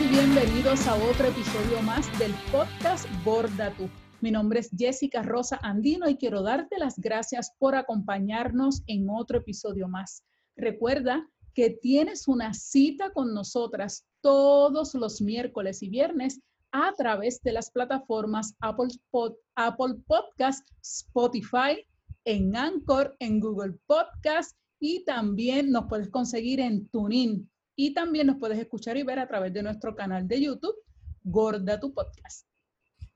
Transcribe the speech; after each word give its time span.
Y 0.00 0.08
bienvenidos 0.08 0.88
a 0.88 0.96
otro 0.96 1.28
episodio 1.28 1.80
más 1.82 2.06
del 2.18 2.32
podcast 2.50 3.06
Gorda 3.24 3.72
Tú. 3.76 3.88
Mi 4.20 4.32
nombre 4.32 4.58
es 4.58 4.70
Jessica 4.76 5.22
Rosa 5.22 5.60
Andino 5.62 6.08
y 6.08 6.16
quiero 6.16 6.42
darte 6.42 6.78
las 6.78 6.98
gracias 6.98 7.52
por 7.60 7.76
acompañarnos 7.76 8.82
en 8.88 9.08
otro 9.08 9.38
episodio 9.38 9.86
más. 9.86 10.24
Recuerda 10.56 11.24
que 11.54 11.70
tienes 11.70 12.26
una 12.26 12.54
cita 12.54 13.12
con 13.12 13.34
nosotras 13.34 14.04
todos 14.20 14.94
los 14.94 15.20
miércoles 15.20 15.80
y 15.82 15.90
viernes 15.90 16.40
a 16.72 16.92
través 16.96 17.40
de 17.42 17.52
las 17.52 17.70
plataformas 17.70 18.56
Apple, 18.60 18.88
Apple 19.54 19.94
Podcast, 20.08 20.66
Spotify, 20.82 21.86
en 22.24 22.56
Anchor, 22.56 23.14
en 23.20 23.38
Google 23.38 23.78
Podcast 23.86 24.56
y 24.80 25.04
también 25.04 25.70
nos 25.70 25.84
puedes 25.88 26.10
conseguir 26.10 26.58
en 26.58 26.88
TuneIn. 26.88 27.48
Y 27.76 27.92
también 27.92 28.28
nos 28.28 28.36
puedes 28.36 28.58
escuchar 28.58 28.96
y 28.96 29.02
ver 29.02 29.18
a 29.18 29.26
través 29.26 29.52
de 29.52 29.62
nuestro 29.62 29.96
canal 29.96 30.28
de 30.28 30.40
YouTube, 30.40 30.76
Gorda 31.24 31.80
tu 31.80 31.92
Podcast. 31.92 32.46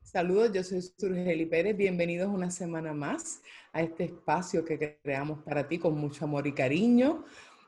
Saludos, 0.03 0.51
yo 0.53 0.65
soy 0.65 0.83
Surgeli 0.83 1.47
Pérez. 1.47 1.77
Bienvenidos 1.77 2.29
una 2.29 2.51
semana 2.51 2.93
más 2.93 3.41
a 3.73 3.83
este 3.83 4.05
espacio 4.05 4.65
que 4.65 4.99
creamos 5.01 5.45
para 5.45 5.69
ti 5.69 5.79
con 5.79 5.97
mucho 5.97 6.25
amor 6.25 6.49
y 6.49 6.55
cariño. 6.55 7.25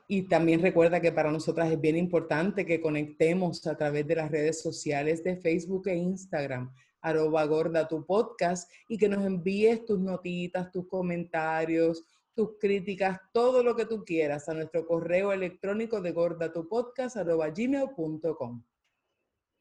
Y 0.09 0.23
también 0.23 0.61
recuerda 0.61 0.99
que 0.99 1.13
para 1.13 1.31
nosotras 1.31 1.71
es 1.71 1.79
bien 1.79 1.95
importante 1.95 2.65
que 2.65 2.81
conectemos 2.81 3.65
a 3.67 3.77
través 3.77 4.05
de 4.05 4.15
las 4.15 4.29
redes 4.29 4.61
sociales 4.61 5.23
de 5.23 5.37
Facebook 5.37 5.87
e 5.87 5.95
Instagram, 5.95 6.73
arroba 6.99 7.45
gorda 7.45 7.87
tu 7.87 8.05
podcast, 8.05 8.69
y 8.89 8.97
que 8.97 9.07
nos 9.07 9.25
envíes 9.25 9.85
tus 9.85 9.99
notitas, 9.99 10.69
tus 10.71 10.89
comentarios, 10.89 12.03
tus 12.33 12.57
críticas, 12.59 13.19
todo 13.33 13.61
lo 13.63 13.75
que 13.75 13.85
tú 13.85 14.05
quieras 14.05 14.47
a 14.49 14.53
nuestro 14.53 14.85
correo 14.85 15.33
electrónico 15.33 16.01
de 16.01 16.11
gordatupodcast.gmail.com. 16.11 18.63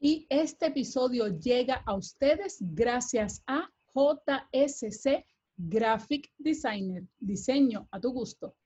Y 0.01 0.27
este 0.31 0.67
episodio 0.67 1.29
llega 1.29 1.83
a 1.85 1.95
ustedes 1.95 2.59
gracias 2.61 3.43
a 3.47 3.71
JSC 3.95 5.25
Graphic 5.57 6.33
Designer, 6.39 7.05
diseño 7.19 7.87
a 7.91 8.01
tu 8.01 8.13
gusto. 8.13 8.57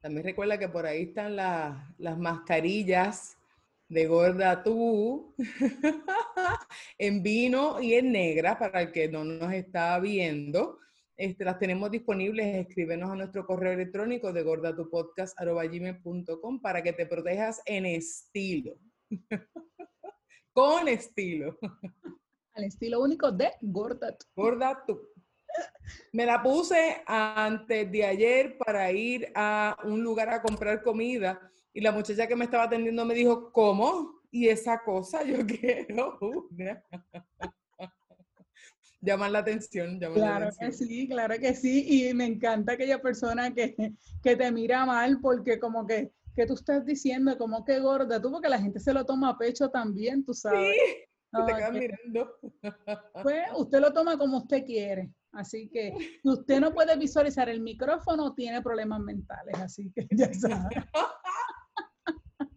También 0.00 0.24
recuerda 0.24 0.58
que 0.58 0.68
por 0.68 0.84
ahí 0.84 1.04
están 1.04 1.36
las 1.36 2.18
mascarillas 2.18 3.38
de 3.88 4.06
gorda 4.06 4.62
tú 4.62 5.34
en 6.98 7.22
vino 7.22 7.80
y 7.80 7.94
en 7.94 8.12
negra 8.12 8.58
para 8.58 8.82
el 8.82 8.92
que 8.92 9.08
no 9.08 9.24
nos 9.24 9.52
está 9.52 9.98
viendo. 9.98 10.78
Este, 11.16 11.44
las 11.46 11.58
tenemos 11.58 11.90
disponibles, 11.90 12.66
escríbenos 12.66 13.10
a 13.10 13.14
nuestro 13.14 13.46
correo 13.46 13.72
electrónico 13.72 14.34
de 14.34 14.42
gordatupodcast.com 14.42 16.60
para 16.60 16.82
que 16.82 16.92
te 16.92 17.06
protejas 17.06 17.62
en 17.64 17.86
estilo. 17.86 18.74
Con 20.52 20.88
estilo. 20.88 21.58
Al 22.52 22.64
estilo 22.64 23.00
único 23.00 23.32
de 23.32 23.50
Gorda 23.62 24.14
Gorda 24.34 24.84
Me 26.12 26.26
la 26.26 26.42
puse 26.42 27.02
antes 27.06 27.90
de 27.90 28.04
ayer 28.04 28.58
para 28.58 28.92
ir 28.92 29.32
a 29.34 29.74
un 29.84 30.02
lugar 30.02 30.28
a 30.28 30.42
comprar 30.42 30.82
comida 30.82 31.50
y 31.72 31.80
la 31.80 31.92
muchacha 31.92 32.26
que 32.26 32.36
me 32.36 32.44
estaba 32.44 32.64
atendiendo 32.64 33.06
me 33.06 33.14
dijo, 33.14 33.50
¿cómo? 33.52 34.20
Y 34.30 34.48
esa 34.48 34.82
cosa 34.82 35.22
yo 35.22 35.38
quiero 35.46 36.18
una 36.50 36.84
llaman 39.06 39.32
la 39.32 39.38
atención. 39.38 39.98
claro 39.98 40.50
que 40.58 40.72
sí, 40.72 41.08
claro 41.08 41.34
que 41.38 41.54
sí. 41.54 41.86
Y 41.88 42.14
me 42.14 42.26
encanta 42.26 42.72
aquella 42.72 43.00
persona 43.00 43.54
que, 43.54 43.74
que 44.22 44.36
te 44.36 44.52
mira 44.52 44.84
mal 44.84 45.18
porque 45.20 45.58
como 45.58 45.86
que, 45.86 46.12
que 46.34 46.46
tú 46.46 46.54
estás 46.54 46.84
diciendo 46.84 47.38
como 47.38 47.64
que 47.64 47.78
gorda, 47.80 48.20
tú 48.20 48.30
porque 48.30 48.48
la 48.48 48.60
gente 48.60 48.80
se 48.80 48.92
lo 48.92 49.06
toma 49.06 49.30
a 49.30 49.38
pecho 49.38 49.70
también, 49.70 50.24
tú 50.24 50.34
sabes. 50.34 50.76
Sí, 51.32 51.42
te 51.44 51.54
quedas 51.54 51.72
mirando. 51.72 52.38
Pues 53.22 53.42
usted 53.56 53.80
lo 53.80 53.92
toma 53.92 54.16
como 54.16 54.38
usted 54.38 54.64
quiere. 54.64 55.10
Así 55.32 55.68
que 55.68 55.92
usted 56.24 56.60
no 56.60 56.72
puede 56.72 56.96
visualizar 56.96 57.50
el 57.50 57.60
micrófono, 57.60 58.32
tiene 58.34 58.62
problemas 58.62 59.00
mentales, 59.00 59.54
así 59.56 59.92
que 59.94 60.06
ya 60.10 60.32
sabe. 60.32 60.68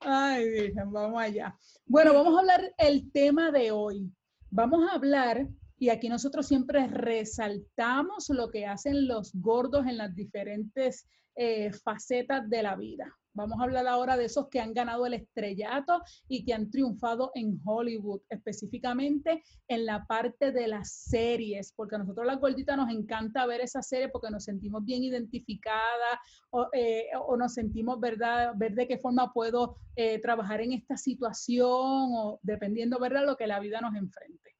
Ay, 0.00 0.50
Virgen, 0.50 0.92
vamos 0.92 1.20
allá. 1.20 1.58
Bueno, 1.86 2.12
vamos 2.12 2.36
a 2.36 2.40
hablar 2.40 2.74
el 2.76 3.10
tema 3.10 3.50
de 3.50 3.70
hoy. 3.70 4.12
Vamos 4.50 4.86
a 4.88 4.94
hablar 4.94 5.48
y 5.78 5.90
aquí 5.90 6.08
nosotros 6.08 6.46
siempre 6.46 6.86
resaltamos 6.86 8.28
lo 8.30 8.50
que 8.50 8.66
hacen 8.66 9.06
los 9.06 9.32
gordos 9.34 9.86
en 9.86 9.98
las 9.98 10.14
diferentes 10.14 11.06
eh, 11.34 11.70
facetas 11.72 12.48
de 12.48 12.62
la 12.62 12.76
vida. 12.76 13.14
Vamos 13.34 13.60
a 13.60 13.64
hablar 13.64 13.86
ahora 13.86 14.16
de 14.16 14.24
esos 14.24 14.48
que 14.48 14.60
han 14.60 14.72
ganado 14.72 15.04
el 15.04 15.12
estrellato 15.12 16.00
y 16.26 16.42
que 16.42 16.54
han 16.54 16.70
triunfado 16.70 17.30
en 17.34 17.60
Hollywood, 17.62 18.22
específicamente 18.30 19.42
en 19.68 19.84
la 19.84 20.06
parte 20.06 20.52
de 20.52 20.66
las 20.68 20.90
series, 20.90 21.74
porque 21.76 21.96
a 21.96 21.98
nosotros 21.98 22.26
las 22.26 22.40
gorditas 22.40 22.78
nos 22.78 22.88
encanta 22.88 23.44
ver 23.44 23.60
esa 23.60 23.82
serie 23.82 24.08
porque 24.08 24.30
nos 24.30 24.44
sentimos 24.44 24.82
bien 24.86 25.04
identificadas 25.04 26.18
o, 26.48 26.68
eh, 26.72 27.08
nos 27.36 27.52
sentimos, 27.52 28.00
¿verdad?, 28.00 28.54
ver 28.56 28.72
de 28.72 28.88
qué 28.88 28.96
forma 28.96 29.30
puedo 29.34 29.76
eh, 29.96 30.18
trabajar 30.22 30.62
en 30.62 30.72
esta 30.72 30.96
situación 30.96 31.68
o 31.68 32.40
dependiendo, 32.42 32.98
¿verdad?, 32.98 33.26
lo 33.26 33.36
que 33.36 33.46
la 33.46 33.60
vida 33.60 33.82
nos 33.82 33.94
enfrente. 33.94 34.55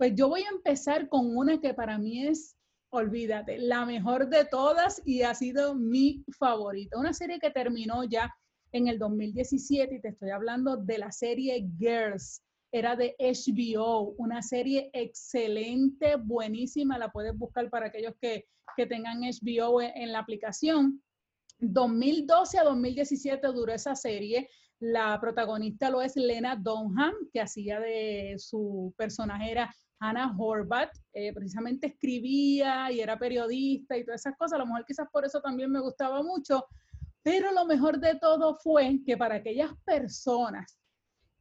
Pues 0.00 0.14
yo 0.14 0.30
voy 0.30 0.44
a 0.44 0.48
empezar 0.48 1.10
con 1.10 1.36
una 1.36 1.60
que 1.60 1.74
para 1.74 1.98
mí 1.98 2.26
es, 2.26 2.56
olvídate, 2.88 3.58
la 3.58 3.84
mejor 3.84 4.30
de 4.30 4.46
todas 4.46 5.02
y 5.04 5.20
ha 5.20 5.34
sido 5.34 5.74
mi 5.74 6.24
favorita. 6.38 6.98
Una 6.98 7.12
serie 7.12 7.38
que 7.38 7.50
terminó 7.50 8.04
ya 8.04 8.34
en 8.72 8.88
el 8.88 8.98
2017 8.98 9.96
y 9.96 10.00
te 10.00 10.08
estoy 10.08 10.30
hablando 10.30 10.78
de 10.78 10.96
la 10.96 11.12
serie 11.12 11.68
Girls. 11.78 12.40
Era 12.72 12.96
de 12.96 13.14
HBO, 13.18 14.14
una 14.16 14.40
serie 14.40 14.88
excelente, 14.94 16.16
buenísima. 16.16 16.96
La 16.96 17.12
puedes 17.12 17.36
buscar 17.36 17.68
para 17.68 17.88
aquellos 17.88 18.14
que, 18.22 18.46
tengan 18.88 19.20
HBO 19.20 19.82
en 19.82 20.12
la 20.12 20.20
aplicación. 20.20 21.02
2012 21.58 22.58
a 22.58 22.64
2017 22.64 23.46
duró 23.48 23.74
esa 23.74 23.94
serie. 23.94 24.48
La 24.78 25.20
protagonista 25.20 25.90
lo 25.90 26.00
es 26.00 26.16
Lena 26.16 26.56
Dunham, 26.56 27.12
que 27.34 27.42
hacía 27.42 27.80
de 27.80 28.36
su 28.38 28.94
personaje 28.96 29.50
era 29.50 29.70
Hannah 30.00 30.34
Horvath, 30.36 30.96
eh, 31.12 31.32
precisamente 31.32 31.88
escribía 31.88 32.90
y 32.90 33.00
era 33.00 33.18
periodista 33.18 33.96
y 33.96 34.04
todas 34.04 34.22
esas 34.22 34.36
cosas. 34.36 34.54
A 34.54 34.58
lo 34.58 34.66
mejor 34.66 34.84
quizás 34.86 35.06
por 35.12 35.24
eso 35.24 35.40
también 35.40 35.70
me 35.70 35.80
gustaba 35.80 36.22
mucho. 36.22 36.66
Pero 37.22 37.52
lo 37.52 37.66
mejor 37.66 38.00
de 38.00 38.18
todo 38.18 38.56
fue 38.56 39.00
que 39.04 39.16
para 39.16 39.36
aquellas 39.36 39.72
personas 39.84 40.78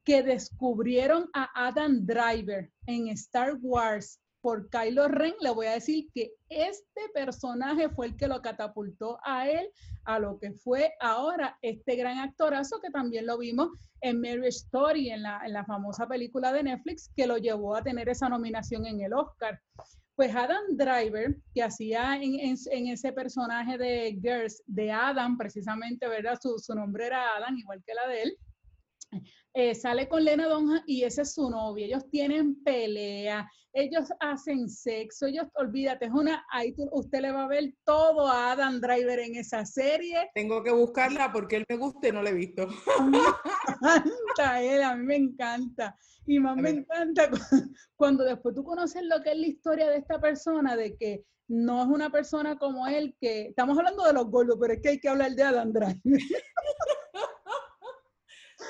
que 0.03 0.21
descubrieron 0.23 1.29
a 1.33 1.67
Adam 1.67 2.05
Driver 2.05 2.69
en 2.85 3.07
Star 3.09 3.57
Wars 3.61 4.19
por 4.41 4.69
Kylo 4.69 5.07
Ren, 5.07 5.33
le 5.41 5.51
voy 5.51 5.67
a 5.67 5.73
decir 5.73 6.07
que 6.13 6.31
este 6.49 7.01
personaje 7.13 7.89
fue 7.89 8.07
el 8.07 8.17
que 8.17 8.27
lo 8.27 8.41
catapultó 8.41 9.19
a 9.23 9.49
él 9.49 9.69
a 10.05 10.19
lo 10.19 10.39
que 10.39 10.53
fue 10.53 10.93
ahora 10.99 11.57
este 11.61 11.95
gran 11.95 12.19
actorazo 12.19 12.79
que 12.81 12.89
también 12.89 13.25
lo 13.25 13.37
vimos 13.37 13.69
en 14.01 14.21
Mary 14.21 14.47
Story, 14.47 15.09
en 15.09 15.23
la, 15.23 15.41
en 15.45 15.53
la 15.53 15.65
famosa 15.65 16.07
película 16.07 16.53
de 16.53 16.63
Netflix, 16.63 17.11
que 17.15 17.27
lo 17.27 17.37
llevó 17.37 17.75
a 17.75 17.83
tener 17.83 18.07
esa 18.09 18.29
nominación 18.29 18.85
en 18.85 19.01
el 19.01 19.13
Oscar. 19.13 19.59
Pues 20.15 20.35
Adam 20.35 20.63
Driver, 20.71 21.35
que 21.53 21.63
hacía 21.63 22.15
en, 22.15 22.39
en, 22.39 22.87
ese 22.87 23.13
personaje 23.13 23.77
de 23.77 24.19
Girls, 24.21 24.61
de 24.67 24.91
Adam, 24.91 25.37
precisamente, 25.37 26.07
¿verdad? 26.07 26.37
Su, 26.41 26.59
su 26.59 26.75
nombre 26.75 27.07
era 27.07 27.37
Adam, 27.37 27.57
igual 27.57 27.81
que 27.85 27.93
la 27.93 28.07
de 28.07 28.23
él 28.23 28.37
eh, 29.53 29.75
sale 29.75 30.07
con 30.07 30.23
Lena 30.23 30.47
Donja 30.47 30.83
y 30.85 31.03
ese 31.03 31.23
es 31.23 31.33
su 31.33 31.49
novia. 31.49 31.85
Ellos 31.85 32.09
tienen 32.09 32.63
pelea, 32.63 33.49
ellos 33.73 34.09
hacen 34.19 34.69
sexo, 34.69 35.27
ellos, 35.27 35.47
olvídate, 35.55 36.05
es 36.05 36.11
una, 36.11 36.45
ahí 36.51 36.73
usted 36.91 37.21
le 37.21 37.31
va 37.31 37.43
a 37.45 37.47
ver 37.47 37.73
todo 37.83 38.27
a 38.27 38.51
Adam 38.51 38.79
Driver 38.79 39.19
en 39.19 39.35
esa 39.35 39.65
serie. 39.65 40.29
Tengo 40.33 40.63
que 40.63 40.71
buscarla 40.71 41.31
porque 41.31 41.57
él 41.57 41.65
me 41.69 41.77
gusta 41.77 42.07
y 42.07 42.11
no 42.11 42.21
la 42.21 42.29
he 42.29 42.33
visto. 42.33 42.67
A 42.99 43.03
mí 43.03 43.17
me 43.17 43.17
encanta 43.17 44.61
él, 44.61 44.83
a 44.83 44.95
mí 44.95 45.05
me 45.05 45.15
encanta. 45.15 45.95
Y 46.25 46.39
más 46.39 46.57
me 46.57 46.69
encanta 46.69 47.29
cuando 47.95 48.23
después 48.23 48.53
tú 48.53 48.63
conoces 48.63 49.03
lo 49.03 49.21
que 49.23 49.31
es 49.31 49.37
la 49.37 49.47
historia 49.47 49.89
de 49.89 49.97
esta 49.97 50.19
persona, 50.19 50.75
de 50.75 50.95
que 50.95 51.23
no 51.47 51.81
es 51.81 51.87
una 51.87 52.11
persona 52.11 52.57
como 52.57 52.87
él, 52.87 53.15
que 53.19 53.47
estamos 53.47 53.77
hablando 53.77 54.03
de 54.03 54.13
los 54.13 54.29
gordos, 54.29 54.57
pero 54.61 54.73
es 54.73 54.81
que 54.81 54.89
hay 54.89 54.99
que 54.99 55.09
hablar 55.09 55.31
de 55.31 55.43
Adam 55.43 55.73
Driver. 55.73 55.99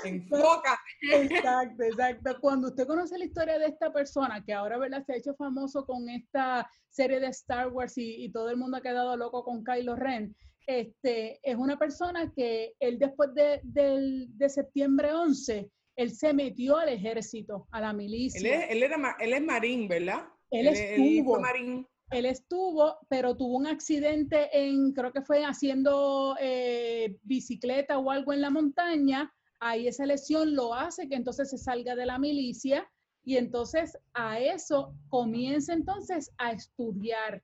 Enfoca. 0.03 0.79
Exacto, 1.01 1.83
exacto. 1.83 2.37
Cuando 2.41 2.67
usted 2.67 2.87
conoce 2.87 3.17
la 3.17 3.25
historia 3.25 3.59
de 3.59 3.67
esta 3.67 3.91
persona, 3.91 4.43
que 4.43 4.53
ahora 4.53 4.77
¿verdad? 4.77 5.03
se 5.05 5.13
ha 5.13 5.17
hecho 5.17 5.33
famoso 5.35 5.85
con 5.85 6.09
esta 6.09 6.69
serie 6.89 7.19
de 7.19 7.27
Star 7.27 7.69
Wars 7.69 7.93
y, 7.97 8.31
todo 8.31 8.49
el 8.49 8.57
mundo 8.57 8.77
ha 8.77 8.81
quedado 8.81 9.15
loco 9.17 9.43
con 9.43 9.63
Kylo 9.63 9.95
Ren, 9.95 10.35
este, 10.67 11.39
es 11.41 11.55
una 11.55 11.77
persona 11.79 12.31
que 12.35 12.73
él 12.79 12.99
después 12.99 13.33
de, 13.33 13.59
de 13.63 14.49
septiembre 14.49 15.13
11, 15.13 15.69
él 15.99 16.11
se 16.11 16.33
metió 16.33 16.77
al 16.77 16.89
ejército, 16.89 17.67
a 17.71 17.81
la 17.81 17.91
milicia. 17.91 18.39
Él 18.39 18.45
es, 18.45 18.71
él 18.71 18.83
era, 18.83 19.17
él 19.19 19.33
es 19.33 19.41
marín, 19.41 19.87
¿verdad? 19.89 20.27
Él, 20.49 20.67
estuvo. 20.67 21.39
marín. 21.41 21.85
Él 22.11 22.25
estuvo, 22.25 22.97
pero 23.09 23.35
tuvo 23.35 23.57
un 23.57 23.67
accidente 23.67 24.49
en, 24.53 24.93
creo 24.93 25.11
que 25.11 25.21
fue 25.21 25.43
haciendo 25.43 26.37
eh, 26.39 27.17
bicicleta 27.23 27.99
o 27.99 28.11
algo 28.11 28.31
en 28.31 28.41
la 28.41 28.49
montaña 28.49 29.29
ahí 29.59 29.87
esa 29.87 30.05
lesión 30.05 30.55
lo 30.55 30.73
hace 30.73 31.07
que 31.07 31.15
entonces 31.15 31.49
se 31.49 31.57
salga 31.57 31.95
de 31.95 32.05
la 32.05 32.19
milicia 32.19 32.89
y 33.23 33.37
entonces 33.37 33.97
a 34.13 34.39
eso 34.39 34.95
comienza 35.09 35.73
entonces 35.73 36.31
a 36.37 36.51
estudiar 36.51 37.43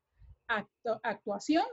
actuación 1.04 1.66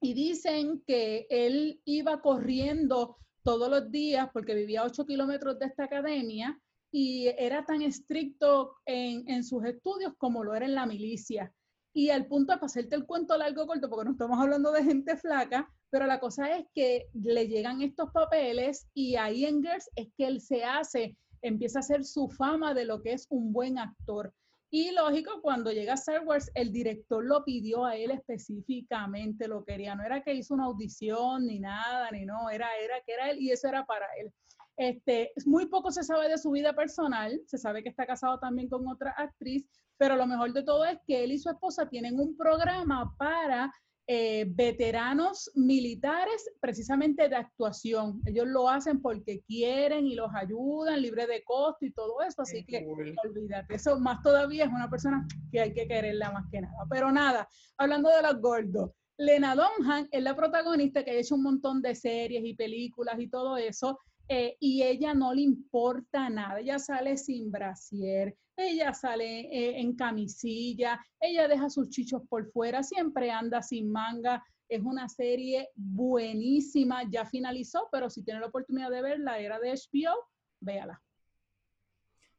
y 0.00 0.14
dicen 0.14 0.82
que 0.86 1.26
él 1.28 1.80
iba 1.84 2.20
corriendo 2.22 3.18
todos 3.42 3.68
los 3.70 3.90
días 3.90 4.28
porque 4.32 4.54
vivía 4.54 4.82
a 4.82 4.84
8 4.84 5.06
kilómetros 5.06 5.58
de 5.58 5.66
esta 5.66 5.84
academia 5.84 6.58
y 6.90 7.28
era 7.38 7.64
tan 7.64 7.82
estricto 7.82 8.76
en, 8.86 9.44
sus 9.44 9.64
estudios 9.64 10.14
como 10.16 10.44
lo 10.44 10.54
era 10.54 10.66
en 10.66 10.74
la 10.74 10.86
milicia. 10.86 11.52
Y 11.92 12.10
al 12.10 12.26
punto 12.26 12.52
de 12.52 12.58
pasarte 12.58 12.94
el 12.94 13.06
cuento 13.06 13.36
largo 13.36 13.66
corto, 13.66 13.90
porque 13.90 14.04
no 14.04 14.12
estamos 14.12 14.38
hablando 14.38 14.72
de 14.72 14.84
gente 14.84 15.16
flaca, 15.16 15.68
pero 15.90 16.06
la 16.06 16.20
cosa 16.20 16.56
es 16.56 16.66
que 16.74 17.08
le 17.14 17.48
llegan 17.48 17.82
estos 17.82 18.10
papeles 18.12 18.88
y 18.94 19.16
ahí 19.16 19.44
en 19.44 19.62
Girls 19.62 19.90
es 19.96 20.08
que 20.16 20.26
él 20.26 20.40
se 20.40 20.64
hace, 20.64 21.16
empieza 21.42 21.78
a 21.78 21.80
hacer 21.80 22.04
su 22.04 22.28
fama 22.28 22.74
de 22.74 22.84
lo 22.84 23.02
que 23.02 23.12
es 23.12 23.26
un 23.30 23.52
buen 23.52 23.78
actor. 23.78 24.32
Y 24.70 24.90
lógico, 24.90 25.40
cuando 25.40 25.72
llega 25.72 25.94
Star 25.94 26.26
Wars, 26.26 26.50
el 26.54 26.72
director 26.72 27.24
lo 27.24 27.42
pidió 27.42 27.86
a 27.86 27.96
él 27.96 28.10
específicamente, 28.10 29.48
lo 29.48 29.64
quería. 29.64 29.94
No 29.94 30.04
era 30.04 30.22
que 30.22 30.34
hizo 30.34 30.52
una 30.52 30.66
audición 30.66 31.46
ni 31.46 31.58
nada, 31.58 32.10
ni 32.10 32.26
no, 32.26 32.50
era, 32.50 32.68
era 32.76 32.96
que 33.06 33.14
era 33.14 33.30
él 33.30 33.38
y 33.40 33.50
eso 33.50 33.66
era 33.66 33.86
para 33.86 34.06
él. 34.20 34.30
Este, 34.76 35.32
muy 35.46 35.66
poco 35.66 35.90
se 35.90 36.04
sabe 36.04 36.28
de 36.28 36.38
su 36.38 36.50
vida 36.50 36.74
personal, 36.74 37.40
se 37.46 37.56
sabe 37.56 37.82
que 37.82 37.88
está 37.88 38.06
casado 38.06 38.38
también 38.38 38.68
con 38.68 38.86
otra 38.86 39.12
actriz, 39.16 39.66
pero 39.96 40.16
lo 40.16 40.26
mejor 40.26 40.52
de 40.52 40.62
todo 40.62 40.84
es 40.84 40.98
que 41.06 41.24
él 41.24 41.32
y 41.32 41.38
su 41.38 41.48
esposa 41.48 41.88
tienen 41.88 42.20
un 42.20 42.36
programa 42.36 43.12
para 43.18 43.72
eh, 44.10 44.46
veteranos 44.48 45.50
militares 45.54 46.50
precisamente 46.60 47.28
de 47.28 47.36
actuación. 47.36 48.22
Ellos 48.24 48.46
lo 48.46 48.66
hacen 48.66 49.02
porque 49.02 49.42
quieren 49.46 50.06
y 50.06 50.14
los 50.14 50.30
ayudan, 50.34 51.02
libre 51.02 51.26
de 51.26 51.44
costo 51.44 51.84
y 51.84 51.92
todo 51.92 52.22
eso. 52.22 52.40
Así 52.40 52.64
que 52.64 52.86
olvídate, 53.22 53.74
eso 53.74 54.00
más 54.00 54.22
todavía 54.22 54.64
es 54.64 54.70
una 54.70 54.88
persona 54.88 55.26
que 55.52 55.60
hay 55.60 55.74
que 55.74 55.86
quererla 55.86 56.30
más 56.30 56.46
que 56.50 56.62
nada. 56.62 56.86
Pero 56.88 57.12
nada, 57.12 57.46
hablando 57.76 58.08
de 58.08 58.22
los 58.22 58.40
gordos. 58.40 58.92
Lena 59.18 59.54
Dunham 59.54 60.08
es 60.10 60.22
la 60.22 60.34
protagonista 60.34 61.04
que 61.04 61.10
ha 61.10 61.14
hecho 61.14 61.34
un 61.34 61.42
montón 61.42 61.82
de 61.82 61.94
series 61.94 62.42
y 62.46 62.54
películas 62.54 63.16
y 63.18 63.28
todo 63.28 63.58
eso. 63.58 64.00
Eh, 64.30 64.56
y 64.60 64.82
ella 64.82 65.14
no 65.14 65.32
le 65.32 65.40
importa 65.40 66.28
nada, 66.28 66.60
ella 66.60 66.78
sale 66.78 67.16
sin 67.16 67.50
brasier, 67.50 68.36
ella 68.56 68.92
sale 68.92 69.40
eh, 69.40 69.80
en 69.80 69.96
camisilla, 69.96 71.02
ella 71.18 71.48
deja 71.48 71.70
sus 71.70 71.88
chichos 71.88 72.22
por 72.28 72.50
fuera, 72.50 72.82
siempre 72.82 73.30
anda 73.30 73.62
sin 73.62 73.90
manga. 73.90 74.44
Es 74.68 74.82
una 74.82 75.08
serie 75.08 75.70
buenísima, 75.74 77.08
ya 77.08 77.24
finalizó, 77.24 77.88
pero 77.90 78.10
si 78.10 78.22
tiene 78.22 78.40
la 78.40 78.48
oportunidad 78.48 78.90
de 78.90 79.00
verla, 79.00 79.38
era 79.38 79.58
de 79.58 79.72
HBO, 79.72 80.28
véala. 80.60 81.02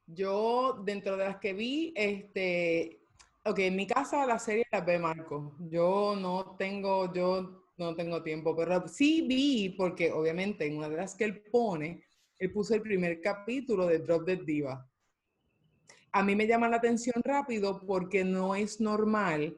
Yo, 0.05 0.81
dentro 0.83 1.17
de 1.17 1.25
las 1.25 1.37
que 1.37 1.53
vi, 1.53 1.91
este, 1.95 3.01
ok, 3.45 3.59
en 3.59 3.75
mi 3.75 3.87
casa 3.87 4.27
la 4.27 4.37
serie 4.37 4.65
la 4.71 4.81
ve 4.81 4.99
Marco. 4.99 5.55
Yo 5.71 6.15
no 6.15 6.55
tengo, 6.55 7.11
yo 7.13 7.58
no 7.79 7.95
tengo 7.95 8.21
tiempo, 8.21 8.55
pero 8.55 8.87
sí 8.87 9.25
vi, 9.27 9.69
porque 9.69 10.11
obviamente 10.11 10.65
en 10.65 10.77
una 10.77 10.89
de 10.89 10.97
las 10.97 11.15
que 11.15 11.25
él 11.25 11.41
pone, 11.51 12.03
él 12.37 12.51
puso 12.51 12.75
el 12.75 12.81
primer 12.81 13.21
capítulo 13.21 13.87
de 13.87 13.99
Drop 13.99 14.25
Dead 14.25 14.39
Diva 14.39 14.89
a 16.11 16.23
mí 16.23 16.35
me 16.35 16.47
llama 16.47 16.69
la 16.69 16.77
atención 16.77 17.21
rápido 17.23 17.81
porque 17.85 18.23
no 18.23 18.55
es 18.55 18.79
normal 18.79 19.57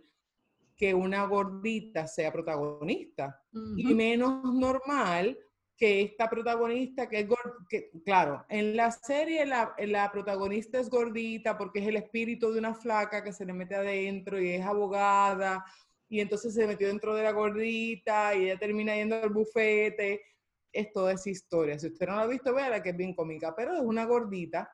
que 0.76 0.94
una 0.94 1.26
gordita 1.26 2.08
sea 2.08 2.32
protagonista. 2.32 3.42
Y 3.78 3.94
menos 3.94 4.54
normal 4.54 5.38
que 5.78 6.02
esta 6.02 6.30
protagonista, 6.30 7.08
que 7.08 7.20
es 7.20 7.28
que, 7.70 7.92
claro, 8.04 8.46
en 8.50 8.76
la 8.76 8.92
serie 8.92 9.46
la, 9.46 9.74
la, 9.80 10.12
protagonista 10.12 10.80
es 10.80 10.90
gordita 10.90 11.58
porque 11.58 11.80
es 11.80 11.88
el 11.88 11.98
espíritu 11.98 12.52
de 12.52 12.60
una 12.60 12.74
flaca 12.74 13.24
que 13.24 13.34
se 13.34 13.46
le 13.46 13.54
mete 13.54 13.76
adentro 13.76 14.40
y 14.40 14.52
es 14.52 14.66
abogada, 14.66 15.66
y 16.12 16.20
entonces 16.20 16.54
se 16.54 16.68
metió 16.68 16.90
dentro 16.90 17.16
de 17.16 17.24
la 17.24 17.32
gordita 17.32 18.36
y 18.36 18.44
ella 18.44 18.60
termina 18.60 18.94
yendo 18.94 19.16
al 19.16 19.30
bufete. 19.30 20.22
Es 20.70 20.92
toda 20.92 21.14
esa 21.14 21.30
historia. 21.30 21.80
Si 21.80 21.88
usted 21.88 22.06
no 22.06 22.18
la 22.18 22.24
ha 22.24 22.28
visto, 22.28 22.54
véala 22.54 22.84
que 22.84 22.90
es 22.90 22.98
bien 22.98 23.16
cómica, 23.16 23.56
pero 23.56 23.74
es 23.74 23.82
una 23.82 24.04
gordita 24.04 24.70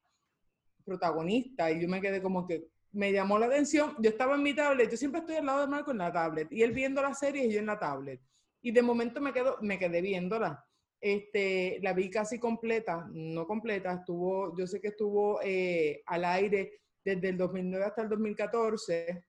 protagonista 0.84 1.70
y 1.70 1.80
yo 1.80 1.88
me 1.88 2.02
quedé 2.02 2.24
como 2.24 2.48
que 2.48 2.70
me 2.92 3.12
llamó 3.12 3.38
la 3.38 3.46
atención. 3.46 3.96
Yo 4.00 4.10
estaba 4.10 4.34
en 4.34 4.42
mi 4.42 4.56
tablet, 4.56 4.90
yo 4.90 4.98
siempre 4.98 5.20
estoy 5.20 5.36
al 5.36 5.46
lado 5.46 5.62
de 5.62 5.68
Marco 5.68 5.92
en 5.92 6.00
la 6.00 6.12
tablet 6.12 6.52
y 6.52 6.64
él 6.64 6.72
viendo 6.72 7.04
la 7.04 7.14
serie 7.14 7.46
y 7.46 7.54
yo 7.54 7.60
en 7.60 7.68
la 7.68 7.78
tablet. 7.78 8.20
Y 8.64 8.72
de 8.72 8.82
momento 8.82 9.22
me, 9.22 9.32
quedo, 9.32 9.58
me 9.62 9.78
quedé 9.78 10.02
viéndola. 10.02 10.66
Este, 11.00 11.78
la 11.84 11.94
vi 11.94 12.10
casi 12.10 12.40
completa, 12.40 13.08
no 13.14 13.46
completa, 13.46 13.94
estuvo, 13.94 14.58
yo 14.58 14.66
sé 14.66 14.82
que 14.82 14.88
estuvo 14.88 15.40
eh, 15.44 16.02
al 16.08 16.26
aire 16.26 16.82
desde 17.06 17.30
el 17.30 17.38
2009 17.38 17.86
hasta 17.86 18.02
el 18.02 18.10
2014. 18.10 19.24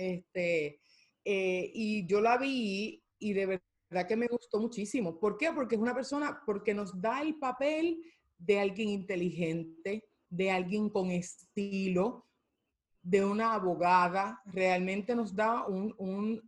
Este, 0.00 0.80
eh, 1.24 1.70
y 1.74 2.06
yo 2.06 2.22
la 2.22 2.38
vi 2.38 3.02
y 3.18 3.32
de 3.34 3.60
verdad 3.90 4.08
que 4.08 4.16
me 4.16 4.28
gustó 4.28 4.58
muchísimo. 4.58 5.20
¿Por 5.20 5.36
qué? 5.36 5.52
Porque 5.52 5.74
es 5.74 5.80
una 5.80 5.94
persona, 5.94 6.40
porque 6.46 6.72
nos 6.72 6.98
da 7.00 7.20
el 7.20 7.38
papel 7.38 8.02
de 8.38 8.60
alguien 8.60 8.88
inteligente, 8.88 10.08
de 10.30 10.50
alguien 10.50 10.88
con 10.88 11.10
estilo, 11.10 12.26
de 13.02 13.24
una 13.24 13.54
abogada, 13.54 14.40
realmente 14.46 15.14
nos 15.14 15.34
da 15.34 15.66
un, 15.66 15.94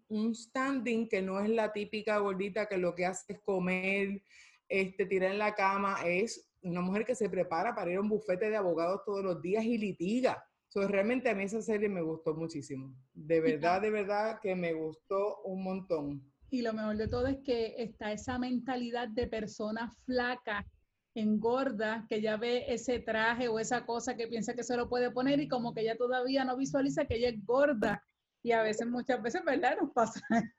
un, 0.09 0.35
standing 0.35 1.09
que 1.09 1.23
no 1.23 1.41
es 1.41 1.49
la 1.49 1.73
típica 1.73 2.19
gordita 2.19 2.67
que 2.67 2.77
lo 2.77 2.95
que 2.95 3.07
hace 3.07 3.35
es 3.35 3.41
comer, 3.41 4.23
este, 4.69 5.07
tirar 5.07 5.33
en 5.33 5.39
la 5.39 5.55
cama, 5.55 6.03
es 6.07 6.51
una 6.63 6.81
mujer 6.81 7.05
que 7.05 7.15
se 7.15 7.29
prepara 7.29 7.75
para 7.75 7.91
ir 7.91 7.97
a 7.97 8.01
un 8.01 8.09
bufete 8.09 8.51
de 8.51 8.57
abogados 8.57 9.03
todos 9.05 9.23
los 9.23 9.43
días 9.43 9.65
y 9.65 9.79
litiga. 9.79 10.43
So, 10.73 10.89
realmente 10.89 11.29
a 11.29 11.35
mí 11.35 11.45
esa 11.45 11.61
serie 11.61 11.91
me 11.91 12.01
gustó 12.01 12.35
muchísimo. 12.35 12.97
De 13.13 13.43
verdad, 13.43 13.83
de 13.83 13.91
verdad 13.91 14.39
que 14.41 14.55
me 14.55 14.73
gustó 14.73 15.43
un 15.43 15.63
montón. 15.63 16.33
Y 16.49 16.63
lo 16.63 16.73
mejor 16.73 16.97
de 16.97 17.09
todo 17.09 17.27
es 17.27 17.41
que 17.45 17.75
está 17.77 18.11
esa 18.11 18.39
mentalidad 18.39 19.09
de 19.09 19.27
persona 19.27 19.91
flaca 20.07 20.67
engorda, 21.15 22.07
que 22.09 22.23
ya 22.23 22.39
ve 22.39 22.65
ese 22.69 23.01
traje 23.01 23.49
o 23.49 23.59
esa 23.59 23.85
cosa 23.85 24.17
que 24.17 24.29
piensa 24.29 24.55
que 24.55 24.63
se 24.63 24.75
lo 24.79 24.89
puede 24.89 25.11
poner 25.11 25.41
y 25.41 25.49
como 25.49 25.75
que 25.75 25.83
ella 25.83 25.99
todavía 25.99 26.43
no 26.47 26.57
visualiza 26.57 27.05
que 27.05 27.17
ella 27.17 27.29
es 27.29 27.45
gorda. 27.45 28.03
Y 28.43 28.53
a 28.53 28.63
veces, 28.63 28.87
muchas 28.87 29.21
veces, 29.21 29.45
¿verdad? 29.45 29.77
Nos 29.79 29.93
pasa 29.93 30.23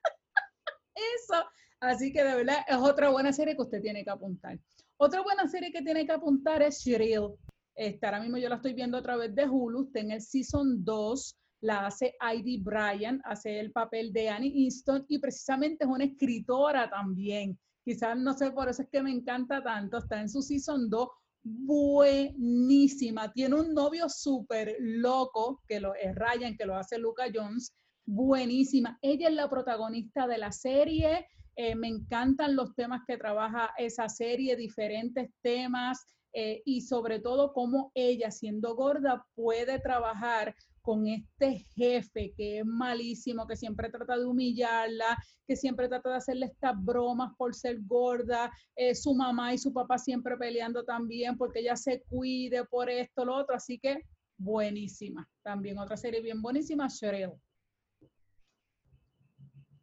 eso. 0.96 1.44
Así 1.80 2.14
que 2.14 2.24
de 2.24 2.36
verdad 2.36 2.58
es 2.68 2.78
otra 2.78 3.10
buena 3.10 3.34
serie 3.34 3.56
que 3.56 3.64
usted 3.64 3.82
tiene 3.82 4.04
que 4.04 4.12
apuntar. 4.12 4.60
Otra 4.98 5.24
buena 5.24 5.48
serie 5.48 5.72
que 5.72 5.82
tiene 5.82 6.06
que 6.06 6.12
apuntar 6.12 6.62
es 6.62 6.84
Shrill. 6.84 7.36
Esta, 7.76 8.08
ahora 8.08 8.22
mismo 8.22 8.38
yo 8.38 8.50
la 8.50 8.56
estoy 8.56 8.74
viendo 8.74 8.98
a 8.98 9.02
través 9.02 9.34
de 9.34 9.48
Hulu, 9.48 9.86
está 9.86 10.00
en 10.00 10.12
el 10.12 10.22
Season 10.22 10.84
2, 10.84 11.38
la 11.62 11.88
hace 11.88 12.14
Heidi 12.20 12.58
Bryan, 12.58 13.22
hace 13.24 13.60
el 13.60 13.72
papel 13.72 14.12
de 14.12 14.30
Annie 14.30 14.66
Easton 14.66 15.06
y 15.08 15.18
precisamente 15.20 15.86
es 15.86 15.90
una 15.90 16.04
escritora 16.04 16.90
también. 16.90 17.58
Quizás 17.84 18.18
no 18.18 18.34
sé, 18.34 18.52
por 18.52 18.70
eso 18.70 18.84
es 18.84 18.90
que 18.90 19.02
me 19.02 19.12
encanta 19.12 19.64
tanto. 19.64 19.98
Está 19.98 20.22
en 20.22 20.30
su 20.30 20.42
season 20.42 20.90
2, 20.90 21.08
buenísima. 21.44 23.32
Tiene 23.32 23.56
un 23.56 23.74
novio 23.74 24.08
súper 24.10 24.76
loco, 24.80 25.62
que 25.68 25.80
lo 25.80 25.94
es 25.96 26.16
Ryan, 26.16 26.56
que 26.58 26.66
lo 26.66 26.76
hace 26.76 26.98
Luca 26.98 27.26
Jones. 27.34 27.74
Buenísima. 28.06 28.98
Ella 29.02 29.30
es 29.30 29.34
la 29.34 29.50
protagonista 29.50 30.28
de 30.28 30.38
la 30.38 30.52
serie. 30.52 31.28
Eh, 31.56 31.76
me 31.76 31.88
encantan 31.88 32.56
los 32.56 32.74
temas 32.76 33.02
que 33.08 33.18
trabaja 33.18 33.72
esa 33.78 34.10
serie, 34.10 34.56
diferentes 34.56 35.30
temas. 35.42 36.06
Eh, 36.34 36.64
y 36.66 36.82
sobre 36.82 37.20
todo 37.20 37.54
cómo 37.54 37.92
ella, 37.94 38.32
siendo 38.32 38.76
gorda, 38.76 39.26
puede 39.36 39.80
trabajar 39.80 40.56
con 40.84 41.08
este 41.08 41.60
jefe 41.76 42.34
que 42.36 42.60
es 42.60 42.66
malísimo, 42.66 43.48
que 43.48 43.56
siempre 43.56 43.90
trata 43.90 44.18
de 44.18 44.26
humillarla, 44.26 45.18
que 45.48 45.56
siempre 45.56 45.88
trata 45.88 46.10
de 46.10 46.16
hacerle 46.18 46.48
estas 46.48 46.74
bromas 46.78 47.32
por 47.38 47.56
ser 47.56 47.78
gorda, 47.84 48.52
eh, 48.76 48.94
su 48.94 49.14
mamá 49.14 49.54
y 49.54 49.58
su 49.58 49.72
papá 49.72 49.98
siempre 49.98 50.36
peleando 50.38 50.84
también 50.84 51.38
porque 51.38 51.60
ella 51.60 51.78
se 51.78 52.04
cuide 52.10 52.66
por 52.66 52.90
esto, 52.90 53.24
lo 53.24 53.36
otro, 53.36 53.56
así 53.56 53.80
que 53.80 54.02
buenísima. 54.38 55.28
También 55.42 55.80
otra 55.80 55.96
serie 55.96 56.22
bien 56.22 56.42
buenísima, 56.42 56.90
Cheryl. 56.90 57.32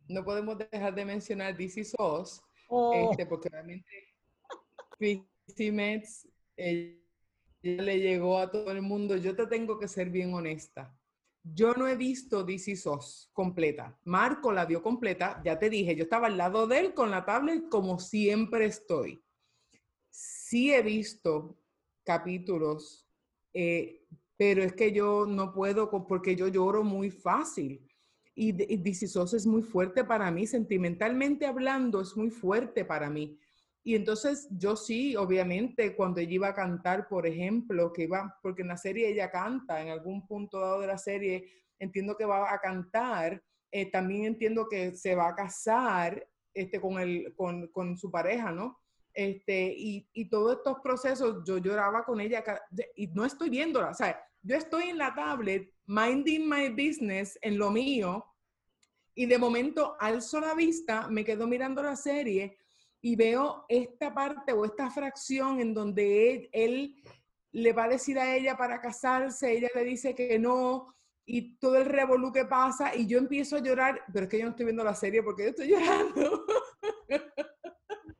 No 0.07 0.25
podemos 0.25 0.59
dejar 0.59 0.95
de 0.95 1.05
mencionar 1.05 1.57
DC 1.57 1.85
SOS, 1.85 2.43
oh. 2.69 3.11
este, 3.11 3.25
porque 3.25 3.49
realmente 3.49 3.89
Christy 4.99 5.71
Metz, 5.71 6.29
le 7.63 8.01
llegó 8.01 8.39
a 8.39 8.51
todo 8.51 8.71
el 8.71 8.83
mundo. 8.83 9.17
Yo 9.17 9.35
te 9.35 9.47
tengo 9.47 9.79
que 9.79 9.89
ser 9.89 10.11
bien 10.11 10.35
honesta. 10.35 10.97
Yo 11.43 11.73
no 11.75 11.89
he 11.89 11.97
visto 11.97 12.45
DC 12.45 12.77
SOS 12.77 13.31
completa. 13.33 13.99
Marco 14.05 14.53
la 14.53 14.67
dio 14.67 14.83
completa. 14.83 15.41
Ya 15.45 15.59
te 15.59 15.71
dije, 15.71 15.97
yo 15.97 16.05
estaba 16.05 16.27
al 16.27 16.37
lado 16.37 16.67
de 16.67 16.81
él 16.81 16.95
con 16.95 17.11
la 17.11 17.25
tablet 17.25 17.69
como 17.69 17.99
siempre 17.99 18.67
estoy. 18.67 19.23
Sí 20.11 20.73
he 20.73 20.83
visto 20.83 21.59
capítulos, 22.05 23.07
eh, 23.55 24.05
pero 24.37 24.63
es 24.63 24.73
que 24.75 24.93
yo 24.93 25.27
no 25.27 25.53
puedo 25.53 25.91
porque 26.07 26.37
yo 26.37 26.49
lloro 26.49 26.83
muy 26.83 27.11
fácil. 27.11 27.87
Y 28.35 28.53
DC 28.53 29.07
SOS 29.07 29.35
es 29.35 29.47
muy 29.47 29.63
fuerte 29.63 30.05
para 30.05 30.31
mí, 30.31 30.47
sentimentalmente 30.47 31.47
hablando, 31.47 32.01
es 32.01 32.17
muy 32.17 32.31
fuerte 32.31 32.85
para 32.85 33.11
mí. 33.11 33.39
Y 33.83 33.95
entonces 33.95 34.47
yo 34.51 34.77
sí, 34.77 35.17
obviamente, 35.17 35.97
cuando 35.97 36.21
ella 36.21 36.33
iba 36.33 36.49
a 36.49 36.55
cantar, 36.55 37.09
por 37.09 37.27
ejemplo, 37.27 37.93
que 37.93 38.05
iba, 38.05 38.39
porque 38.43 38.63
en 38.63 38.69
la 38.69 38.77
serie 38.77 39.09
ella 39.09 39.31
canta, 39.31 39.81
en 39.81 39.89
algún 39.89 40.27
punto 40.27 40.61
dado 40.61 40.81
de 40.81 40.87
la 40.87 40.99
serie, 40.99 41.65
entiendo 41.79 42.17
que 42.17 42.27
va 42.27 42.53
a 42.53 42.61
cantar, 42.61 43.43
eh, 43.71 43.91
también 43.91 44.25
entiendo 44.25 44.69
que 44.69 44.95
se 44.95 45.15
va 45.15 45.29
a 45.29 45.35
casar 45.35 46.27
este, 46.53 46.81
con, 46.81 46.99
el, 47.01 47.35
con, 47.35 47.69
con 47.69 47.97
su 47.97 48.11
pareja, 48.11 48.53
¿no? 48.53 48.79
Este, 49.15 49.75
y, 49.77 50.09
y, 50.13 50.29
todos 50.29 50.59
estos 50.59 50.79
procesos, 50.81 51.43
yo 51.45 51.59
lloraba 51.59 52.05
con 52.05 52.21
ella 52.21 52.45
y 52.95 53.09
no 53.09 53.25
estoy 53.25 53.51
viéndola, 53.51 53.91
o 53.91 53.95
sea, 53.95 54.23
yo 54.43 54.57
estoy 54.57 54.85
en 54.85 54.99
la 54.99 55.15
tablet, 55.15 55.73
minding 55.87 56.49
my 56.49 56.69
business 56.69 57.39
en 57.43 57.59
lo 57.59 57.71
mío, 57.71 58.25
y 59.15 59.27
de 59.27 59.39
momento 59.39 59.97
alzo 59.99 60.41
la 60.41 60.55
vista, 60.55 61.09
me 61.09 61.25
quedo 61.25 61.47
mirando 61.47 61.83
la 61.83 61.97
serie 61.97 62.57
y 63.03 63.17
veo 63.17 63.65
esta 63.69 64.13
parte 64.13 64.53
o 64.53 64.65
esta 64.65 64.91
fracción 64.91 65.61
en 65.61 65.75
donde 65.75 66.33
él, 66.33 66.49
él 66.53 67.03
le 67.53 67.73
va 67.73 67.85
a 67.85 67.89
decir 67.89 68.19
a 68.19 68.37
ella 68.37 68.57
para 68.57 68.81
casarse, 68.81 69.53
ella 69.53 69.69
le 69.75 69.85
dice 69.85 70.15
que 70.15 70.39
no, 70.39 70.95
y 71.25 71.57
todo 71.57 71.77
el 71.77 71.87
revolú 71.87 72.33
que 72.33 72.45
pasa, 72.45 72.95
y 72.95 73.07
yo 73.07 73.19
empiezo 73.19 73.57
a 73.57 73.63
llorar, 73.63 74.03
pero 74.13 74.25
es 74.25 74.31
que 74.31 74.39
yo 74.39 74.45
no 74.45 74.51
estoy 74.51 74.67
viendo 74.67 74.85
la 74.85 74.95
serie 74.95 75.23
porque 75.23 75.45
yo 75.45 75.49
estoy 75.51 75.69
llorando. 75.69 76.45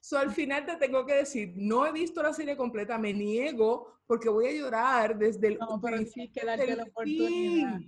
so, 0.00 0.18
al 0.18 0.32
final 0.32 0.66
te 0.66 0.76
tengo 0.76 1.06
que 1.06 1.14
decir, 1.14 1.52
no 1.56 1.86
he 1.86 1.92
visto 1.92 2.22
la 2.22 2.32
serie 2.32 2.56
completa, 2.56 2.98
me 2.98 3.12
niego 3.12 4.00
porque 4.06 4.28
voy 4.28 4.46
a 4.46 4.52
llorar 4.52 5.16
desde 5.16 5.48
el 5.48 5.58
no, 5.58 5.80
pero 5.80 5.98
sí 6.04 6.30
que 6.30 6.44
darte 6.44 6.76
la 6.76 6.84
oportunidad. 6.84 7.80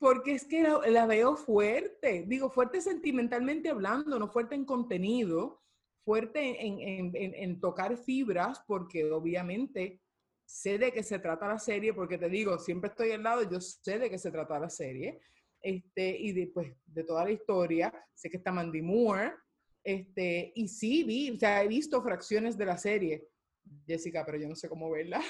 Porque 0.00 0.32
es 0.32 0.46
que 0.46 0.62
la, 0.62 0.80
la, 0.88 1.06
veo 1.06 1.36
fuerte, 1.36 2.24
digo, 2.26 2.50
fuerte 2.50 2.80
sentimentalmente 2.80 3.68
hablando, 3.68 4.18
no 4.18 4.28
fuerte 4.28 4.54
en 4.56 4.64
contenido, 4.64 5.62
fuerte 6.04 6.66
en, 6.66 6.80
en, 6.80 7.14
en, 7.14 7.34
en 7.34 7.60
tocar 7.60 7.96
fibras, 7.96 8.62
porque 8.66 9.04
obviamente 9.12 10.00
sé 10.46 10.78
de 10.78 10.90
qué 10.90 11.02
se 11.02 11.18
trata 11.18 11.46
la 11.46 11.58
serie, 11.58 11.94
porque 11.94 12.18
te 12.18 12.28
digo, 12.28 12.58
siempre 12.58 12.90
estoy 12.90 13.12
al 13.12 13.22
lado, 13.22 13.48
yo 13.48 13.60
sé 13.60 13.98
de 13.98 14.10
qué 14.10 14.18
se 14.18 14.32
trata 14.32 14.58
la 14.58 14.70
serie, 14.70 15.20
este, 15.60 16.18
y 16.18 16.32
después 16.32 16.68
de, 16.68 16.72
pues, 16.74 16.94
de 16.94 17.04
toda 17.04 17.24
la 17.24 17.30
historia, 17.30 17.92
sé 18.14 18.30
que 18.30 18.38
está 18.38 18.50
Mandy 18.50 18.82
Moore, 18.82 19.34
este, 19.84 20.52
y 20.54 20.66
sí 20.66 21.04
vi, 21.04 21.30
o 21.30 21.38
sea, 21.38 21.62
he 21.62 21.68
visto 21.68 22.02
fracciones 22.02 22.56
de 22.56 22.66
la 22.66 22.78
serie, 22.78 23.28
Jessica, 23.86 24.24
pero 24.24 24.38
yo 24.38 24.48
no 24.48 24.56
sé 24.56 24.68
cómo 24.68 24.90
verla. 24.90 25.20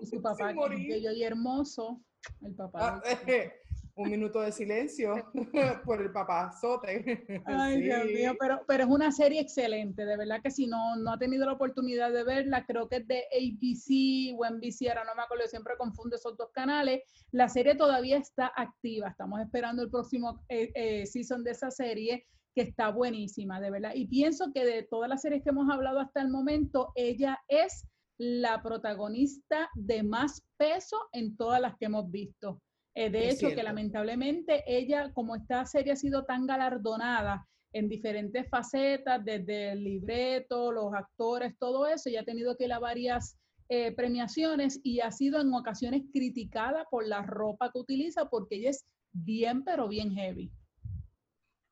Y 0.00 0.06
su 0.06 0.22
papá, 0.22 0.54
que 0.54 1.02
yo 1.02 1.10
y 1.10 1.22
hermoso, 1.22 2.02
el 2.40 2.54
papá. 2.54 3.02
Ah, 3.04 3.20
un 3.94 4.10
minuto 4.10 4.40
de 4.40 4.52
silencio 4.52 5.14
por 5.84 6.00
el 6.00 6.12
papazote. 6.12 7.42
Ay, 7.44 7.82
Dios 7.82 8.04
mío, 8.06 8.34
pero, 8.38 8.62
pero 8.66 8.84
es 8.84 8.90
una 8.90 9.12
serie 9.12 9.40
excelente, 9.40 10.04
de 10.04 10.16
verdad 10.16 10.40
que 10.42 10.50
si 10.50 10.66
no, 10.66 10.96
no 10.96 11.12
ha 11.12 11.18
tenido 11.18 11.46
la 11.46 11.52
oportunidad 11.52 12.12
de 12.12 12.24
verla, 12.24 12.64
creo 12.64 12.88
que 12.88 12.96
es 12.96 13.06
de 13.06 13.24
ABC 13.32 14.38
o 14.38 14.48
NBC, 14.48 14.88
ahora 14.88 15.04
no 15.04 15.14
me 15.14 15.22
acuerdo, 15.22 15.46
siempre 15.46 15.76
confundo 15.76 16.16
esos 16.16 16.36
dos 16.36 16.50
canales. 16.52 17.02
La 17.30 17.48
serie 17.48 17.74
todavía 17.74 18.18
está 18.18 18.52
activa, 18.56 19.08
estamos 19.08 19.40
esperando 19.40 19.82
el 19.82 19.90
próximo 19.90 20.42
eh, 20.48 20.70
eh, 20.74 21.06
season 21.06 21.44
de 21.44 21.50
esa 21.50 21.70
serie 21.70 22.26
que 22.54 22.62
está 22.62 22.90
buenísima, 22.90 23.60
de 23.60 23.70
verdad. 23.70 23.92
Y 23.94 24.06
pienso 24.06 24.52
que 24.52 24.64
de 24.64 24.82
todas 24.82 25.08
las 25.08 25.22
series 25.22 25.42
que 25.42 25.50
hemos 25.50 25.70
hablado 25.70 26.00
hasta 26.00 26.20
el 26.20 26.28
momento, 26.28 26.92
ella 26.94 27.38
es 27.48 27.86
la 28.18 28.62
protagonista 28.62 29.68
de 29.74 30.02
más 30.02 30.42
peso 30.56 30.98
en 31.12 31.36
todas 31.36 31.60
las 31.60 31.76
que 31.76 31.86
hemos 31.86 32.10
visto. 32.10 32.60
Eh, 32.94 33.10
de 33.10 33.30
hecho, 33.30 33.48
que 33.48 33.62
lamentablemente 33.62 34.64
ella, 34.66 35.10
como 35.14 35.34
esta 35.34 35.64
serie 35.64 35.92
ha 35.92 35.96
sido 35.96 36.24
tan 36.24 36.46
galardonada 36.46 37.46
en 37.72 37.88
diferentes 37.88 38.48
facetas, 38.50 39.24
desde 39.24 39.72
el 39.72 39.82
libreto, 39.82 40.70
los 40.72 40.92
actores, 40.92 41.56
todo 41.58 41.86
eso, 41.86 42.10
ya 42.10 42.20
ha 42.20 42.24
tenido 42.24 42.56
que 42.56 42.64
ir 42.64 42.72
a 42.72 42.78
varias 42.78 43.38
eh, 43.68 43.92
premiaciones 43.92 44.78
y 44.82 45.00
ha 45.00 45.10
sido 45.10 45.40
en 45.40 45.54
ocasiones 45.54 46.02
criticada 46.12 46.86
por 46.90 47.06
la 47.06 47.22
ropa 47.22 47.72
que 47.72 47.78
utiliza 47.78 48.28
porque 48.28 48.56
ella 48.56 48.70
es 48.70 48.84
bien, 49.12 49.64
pero 49.64 49.88
bien 49.88 50.12
heavy. 50.12 50.52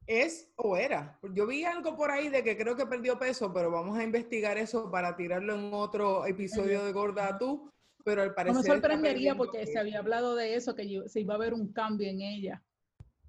Es 0.06 0.50
o 0.56 0.76
era. 0.76 1.18
Yo 1.34 1.46
vi 1.46 1.64
algo 1.64 1.96
por 1.96 2.10
ahí 2.10 2.30
de 2.30 2.42
que 2.42 2.56
creo 2.56 2.74
que 2.74 2.86
perdió 2.86 3.18
peso, 3.18 3.52
pero 3.52 3.70
vamos 3.70 3.98
a 3.98 4.02
investigar 4.02 4.56
eso 4.56 4.90
para 4.90 5.14
tirarlo 5.14 5.54
en 5.54 5.74
otro 5.74 6.24
episodio 6.24 6.82
de 6.84 6.92
Gorda 6.92 7.36
Tú 7.38 7.70
pero 8.04 8.22
al 8.22 8.34
parecer... 8.34 8.54
No 8.54 8.62
me 8.62 8.66
sorprendería 8.66 9.34
porque 9.34 9.66
se 9.66 9.78
había 9.78 9.98
hablado 9.98 10.34
de 10.34 10.54
eso, 10.54 10.74
que 10.74 11.02
se 11.06 11.20
iba 11.20 11.34
a 11.34 11.38
ver 11.38 11.54
un 11.54 11.72
cambio 11.72 12.08
en 12.08 12.20
ella. 12.20 12.62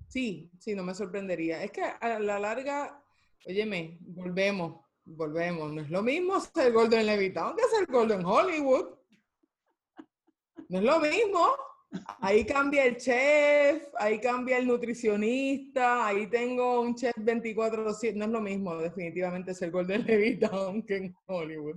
Sí, 0.08 0.51
sí, 0.60 0.75
no 0.75 0.84
me 0.84 0.94
sorprendería. 0.94 1.63
Es 1.63 1.72
que 1.72 1.84
a 1.84 2.20
la 2.20 2.38
larga, 2.38 3.01
óyeme, 3.46 3.98
volvemos, 4.01 4.86
volvemos. 5.06 5.72
No 5.72 5.82
es 5.82 5.90
lo 5.90 6.04
mismo 6.04 6.40
ser 6.40 6.74
Golden 6.74 7.06
Levitown 7.06 7.56
que 7.56 7.63
ser 7.74 7.86
Golden 7.88 8.25
Hollywood. 8.25 8.98
No 10.68 10.80
es 10.80 10.84
lo 10.84 11.00
mismo. 11.00 11.48
Ahí 12.20 12.46
cambia 12.46 12.86
el 12.86 12.96
chef, 12.98 13.88
ahí 14.00 14.20
cambia 14.20 14.58
el 14.58 14.68
nutricionista, 14.68 16.08
ahí 16.08 16.28
tengo 16.28 16.80
un 16.80 16.96
chef 16.96 17.16
24-7. 17.18 18.16
No 18.16 18.25
es 18.25 18.32
lo 18.32 18.42
mismo, 18.42 18.78
definitivamente, 18.78 19.54
ser 19.54 19.72
Golden 19.72 20.06
Levitown 20.06 20.84
que 20.84 20.98
en 20.98 21.16
Hollywood. 21.25 21.75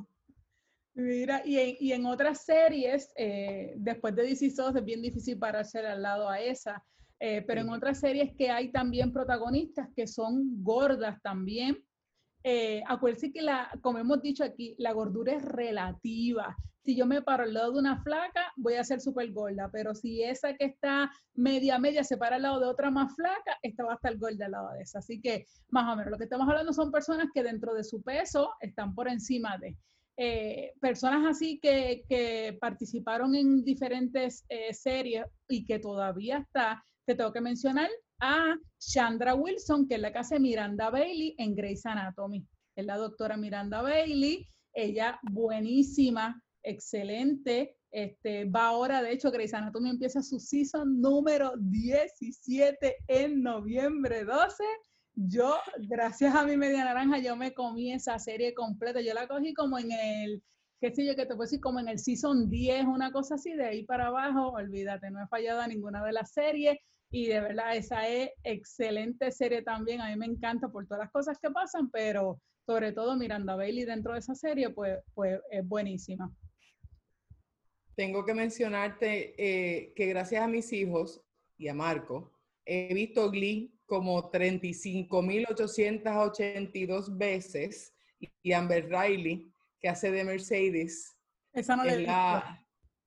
Mira, 0.94 1.42
y 1.44 1.58
en, 1.58 1.76
y 1.80 1.92
en 1.92 2.06
otras 2.06 2.44
series, 2.44 3.12
eh, 3.16 3.74
después 3.76 4.14
de 4.14 4.22
DC 4.22 4.50
SOS 4.50 4.76
es 4.76 4.84
bien 4.84 5.02
difícil 5.02 5.38
pararse 5.38 5.80
al 5.80 6.02
lado 6.02 6.28
a 6.28 6.40
esa, 6.40 6.84
eh, 7.18 7.42
pero 7.46 7.62
en 7.62 7.70
otras 7.70 7.98
series 7.98 8.32
que 8.36 8.50
hay 8.50 8.70
también 8.70 9.12
protagonistas 9.12 9.88
que 9.96 10.06
son 10.06 10.62
gordas 10.62 11.20
también. 11.22 11.84
Eh, 12.44 12.82
acuérdense 12.86 13.32
que, 13.32 13.42
la, 13.42 13.70
como 13.82 13.98
hemos 13.98 14.22
dicho 14.22 14.44
aquí, 14.44 14.76
la 14.78 14.92
gordura 14.92 15.32
es 15.32 15.42
relativa. 15.42 16.56
Si 16.84 16.94
yo 16.94 17.06
me 17.06 17.22
paro 17.22 17.42
al 17.44 17.54
lado 17.54 17.72
de 17.72 17.78
una 17.78 18.00
flaca, 18.02 18.52
voy 18.56 18.74
a 18.74 18.84
ser 18.84 19.00
súper 19.00 19.32
gorda, 19.32 19.70
pero 19.72 19.94
si 19.94 20.22
esa 20.22 20.54
que 20.54 20.66
está 20.66 21.10
media 21.34 21.78
media 21.78 22.04
se 22.04 22.18
para 22.18 22.36
al 22.36 22.42
lado 22.42 22.60
de 22.60 22.66
otra 22.66 22.90
más 22.90 23.14
flaca, 23.14 23.58
esta 23.62 23.84
va 23.84 23.92
a 23.92 23.96
estar 23.96 24.16
gorda 24.18 24.44
al 24.46 24.52
lado 24.52 24.70
de 24.74 24.82
esa. 24.82 24.98
Así 24.98 25.20
que, 25.20 25.46
más 25.70 25.92
o 25.92 25.96
menos, 25.96 26.12
lo 26.12 26.18
que 26.18 26.24
estamos 26.24 26.46
hablando 26.46 26.72
son 26.72 26.92
personas 26.92 27.28
que 27.34 27.42
dentro 27.42 27.74
de 27.74 27.82
su 27.82 28.02
peso 28.02 28.52
están 28.60 28.94
por 28.94 29.08
encima 29.08 29.56
de. 29.58 29.76
Eh, 30.16 30.72
personas 30.80 31.26
así 31.26 31.58
que, 31.60 32.04
que, 32.08 32.56
participaron 32.60 33.34
en 33.34 33.64
diferentes 33.64 34.44
eh, 34.48 34.72
series 34.72 35.26
y 35.48 35.64
que 35.64 35.80
todavía 35.80 36.38
está, 36.38 36.84
te 37.04 37.16
tengo 37.16 37.32
que 37.32 37.40
mencionar 37.40 37.90
a 38.20 38.54
Chandra 38.78 39.34
Wilson, 39.34 39.88
que 39.88 39.96
es 39.96 40.00
la 40.00 40.12
que 40.12 40.38
Miranda 40.38 40.90
Bailey 40.90 41.34
en 41.38 41.54
Grey's 41.54 41.84
Anatomy. 41.84 42.46
Es 42.76 42.86
la 42.86 42.96
doctora 42.96 43.36
Miranda 43.36 43.82
Bailey, 43.82 44.46
ella 44.72 45.18
buenísima, 45.22 46.40
excelente. 46.62 47.76
Este, 47.90 48.44
va 48.44 48.66
ahora, 48.66 49.02
de 49.02 49.12
hecho, 49.12 49.30
Grey's 49.30 49.54
Anatomy 49.54 49.90
empieza 49.90 50.22
su 50.22 50.38
season 50.40 51.00
número 51.00 51.52
17 51.56 52.96
en 53.08 53.42
noviembre 53.42 54.24
12 54.24 54.64
yo, 55.16 55.56
gracias 55.78 56.34
a 56.34 56.44
mi 56.44 56.56
media 56.56 56.84
naranja, 56.84 57.18
yo 57.18 57.36
me 57.36 57.54
comí 57.54 57.92
esa 57.92 58.18
serie 58.18 58.54
completa. 58.54 59.00
Yo 59.00 59.14
la 59.14 59.28
cogí 59.28 59.54
como 59.54 59.78
en 59.78 59.92
el, 59.92 60.42
qué 60.80 60.92
sé 60.92 61.06
yo, 61.06 61.14
que 61.14 61.22
te 61.22 61.34
puedo 61.34 61.42
decir, 61.42 61.60
como 61.60 61.80
en 61.80 61.88
el 61.88 61.98
season 61.98 62.50
10, 62.50 62.86
una 62.86 63.12
cosa 63.12 63.36
así, 63.36 63.54
de 63.54 63.64
ahí 63.64 63.84
para 63.84 64.08
abajo, 64.08 64.50
olvídate, 64.50 65.10
no 65.10 65.22
he 65.22 65.28
fallado 65.28 65.60
a 65.60 65.68
ninguna 65.68 66.04
de 66.04 66.12
las 66.12 66.32
series. 66.32 66.78
Y 67.10 67.26
de 67.26 67.40
verdad, 67.40 67.76
esa 67.76 68.08
es 68.08 68.30
excelente 68.42 69.30
serie 69.30 69.62
también. 69.62 70.00
A 70.00 70.08
mí 70.08 70.16
me 70.16 70.26
encanta 70.26 70.68
por 70.68 70.86
todas 70.86 71.04
las 71.04 71.12
cosas 71.12 71.38
que 71.38 71.50
pasan, 71.50 71.90
pero 71.90 72.40
sobre 72.66 72.92
todo 72.92 73.16
Miranda 73.16 73.54
Bailey 73.54 73.84
dentro 73.84 74.14
de 74.14 74.18
esa 74.18 74.34
serie, 74.34 74.70
pues, 74.70 74.98
pues 75.14 75.40
es 75.50 75.66
buenísima. 75.66 76.34
Tengo 77.94 78.24
que 78.24 78.34
mencionarte 78.34 79.34
eh, 79.38 79.92
que 79.94 80.06
gracias 80.06 80.42
a 80.42 80.48
mis 80.48 80.72
hijos 80.72 81.22
y 81.56 81.68
a 81.68 81.74
Marco, 81.74 82.32
he 82.64 82.92
visto 82.92 83.30
Glee 83.30 83.73
como 83.86 84.30
35.882 84.30 87.16
veces 87.16 87.94
y 88.42 88.52
Amber 88.52 88.88
Riley, 88.88 89.50
que 89.80 89.88
hace 89.88 90.10
de 90.10 90.24
Mercedes. 90.24 91.16
Esa 91.52 91.76
no 91.76 91.84
la 91.84 92.60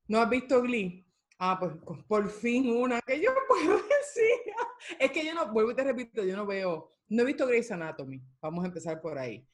¿No 0.08 0.20
has 0.20 0.30
visto 0.30 0.62
Glee? 0.62 1.06
Ah, 1.40 1.58
pues 1.60 1.74
por 2.08 2.30
fin 2.30 2.70
una 2.70 3.02
que 3.02 3.22
yo 3.22 3.32
puedo 3.48 3.76
decir. 3.76 4.54
Es 5.00 5.12
que 5.12 5.26
yo 5.26 5.34
no, 5.34 5.52
vuelvo 5.52 5.72
y 5.72 5.76
te 5.76 5.84
repito, 5.84 6.24
yo 6.24 6.36
no 6.36 6.46
veo, 6.46 6.94
no 7.10 7.24
he 7.24 7.26
visto 7.26 7.46
Grey's 7.46 7.72
Anatomy. 7.72 8.22
Vamos 8.42 8.64
a 8.64 8.68
empezar 8.68 9.02
por 9.02 9.18
ahí. 9.18 9.46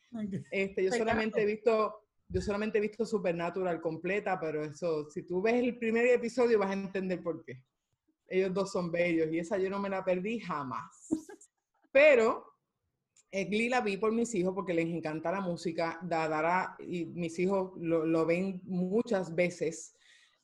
Este, 0.52 0.84
yo 0.84 0.92
solamente 0.92 1.42
he 1.42 1.46
visto, 1.46 2.04
yo 2.28 2.42
solamente 2.42 2.78
he 2.78 2.82
visto 2.82 3.06
Supernatural 3.06 3.82
completa, 3.82 4.40
pero 4.40 4.64
eso, 4.64 5.10
si 5.10 5.24
tú 5.24 5.42
ves 5.42 5.56
el 5.56 5.80
primer 5.80 6.06
episodio 6.06 6.60
vas 6.60 6.70
a 6.70 6.74
entender 6.74 7.24
por 7.24 7.44
qué 7.44 7.64
ellos 8.34 8.54
dos 8.54 8.72
son 8.72 8.92
bellos 8.92 9.32
y 9.32 9.40
esa 9.40 9.58
yo 9.58 9.70
no 9.70 9.80
me 9.80 9.90
la 9.90 10.04
perdí 10.04 10.40
jamás. 10.40 11.08
Pero 11.92 12.44
eh, 13.32 13.46
Glee 13.46 13.70
la 13.70 13.82
vi 13.82 13.98
por 13.98 14.12
mis 14.12 14.34
hijos 14.34 14.54
porque 14.56 14.74
les 14.74 14.88
encanta 14.88 15.32
la 15.32 15.42
música, 15.42 16.00
Dadara 16.02 16.76
y 16.80 17.06
mis 17.06 17.38
hijos 17.38 17.74
lo, 17.78 18.06
lo, 18.06 18.26
ven 18.26 18.60
muchas 18.64 19.36
veces. 19.36 19.96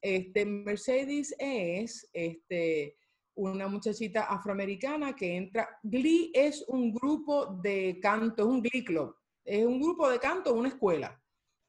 Este, 0.02 0.46
Mercedes 0.46 1.36
es 1.40 2.08
este, 2.14 2.96
una 3.36 3.68
muchachita 3.68 4.26
afroamericana 4.26 5.16
que 5.16 5.36
entra. 5.36 5.68
Glee 5.82 6.32
es 6.34 6.64
un 6.68 6.94
grupo 6.94 7.60
de 7.64 8.00
canto, 8.00 8.44
es 8.44 8.50
un 8.50 8.62
Glee 8.62 8.86
Club. 8.86 9.16
es 9.44 9.66
un 9.66 9.82
grupo 9.82 10.10
de 10.10 10.20
canto, 10.20 10.54
una 10.54 10.70
escuela. 10.70 11.20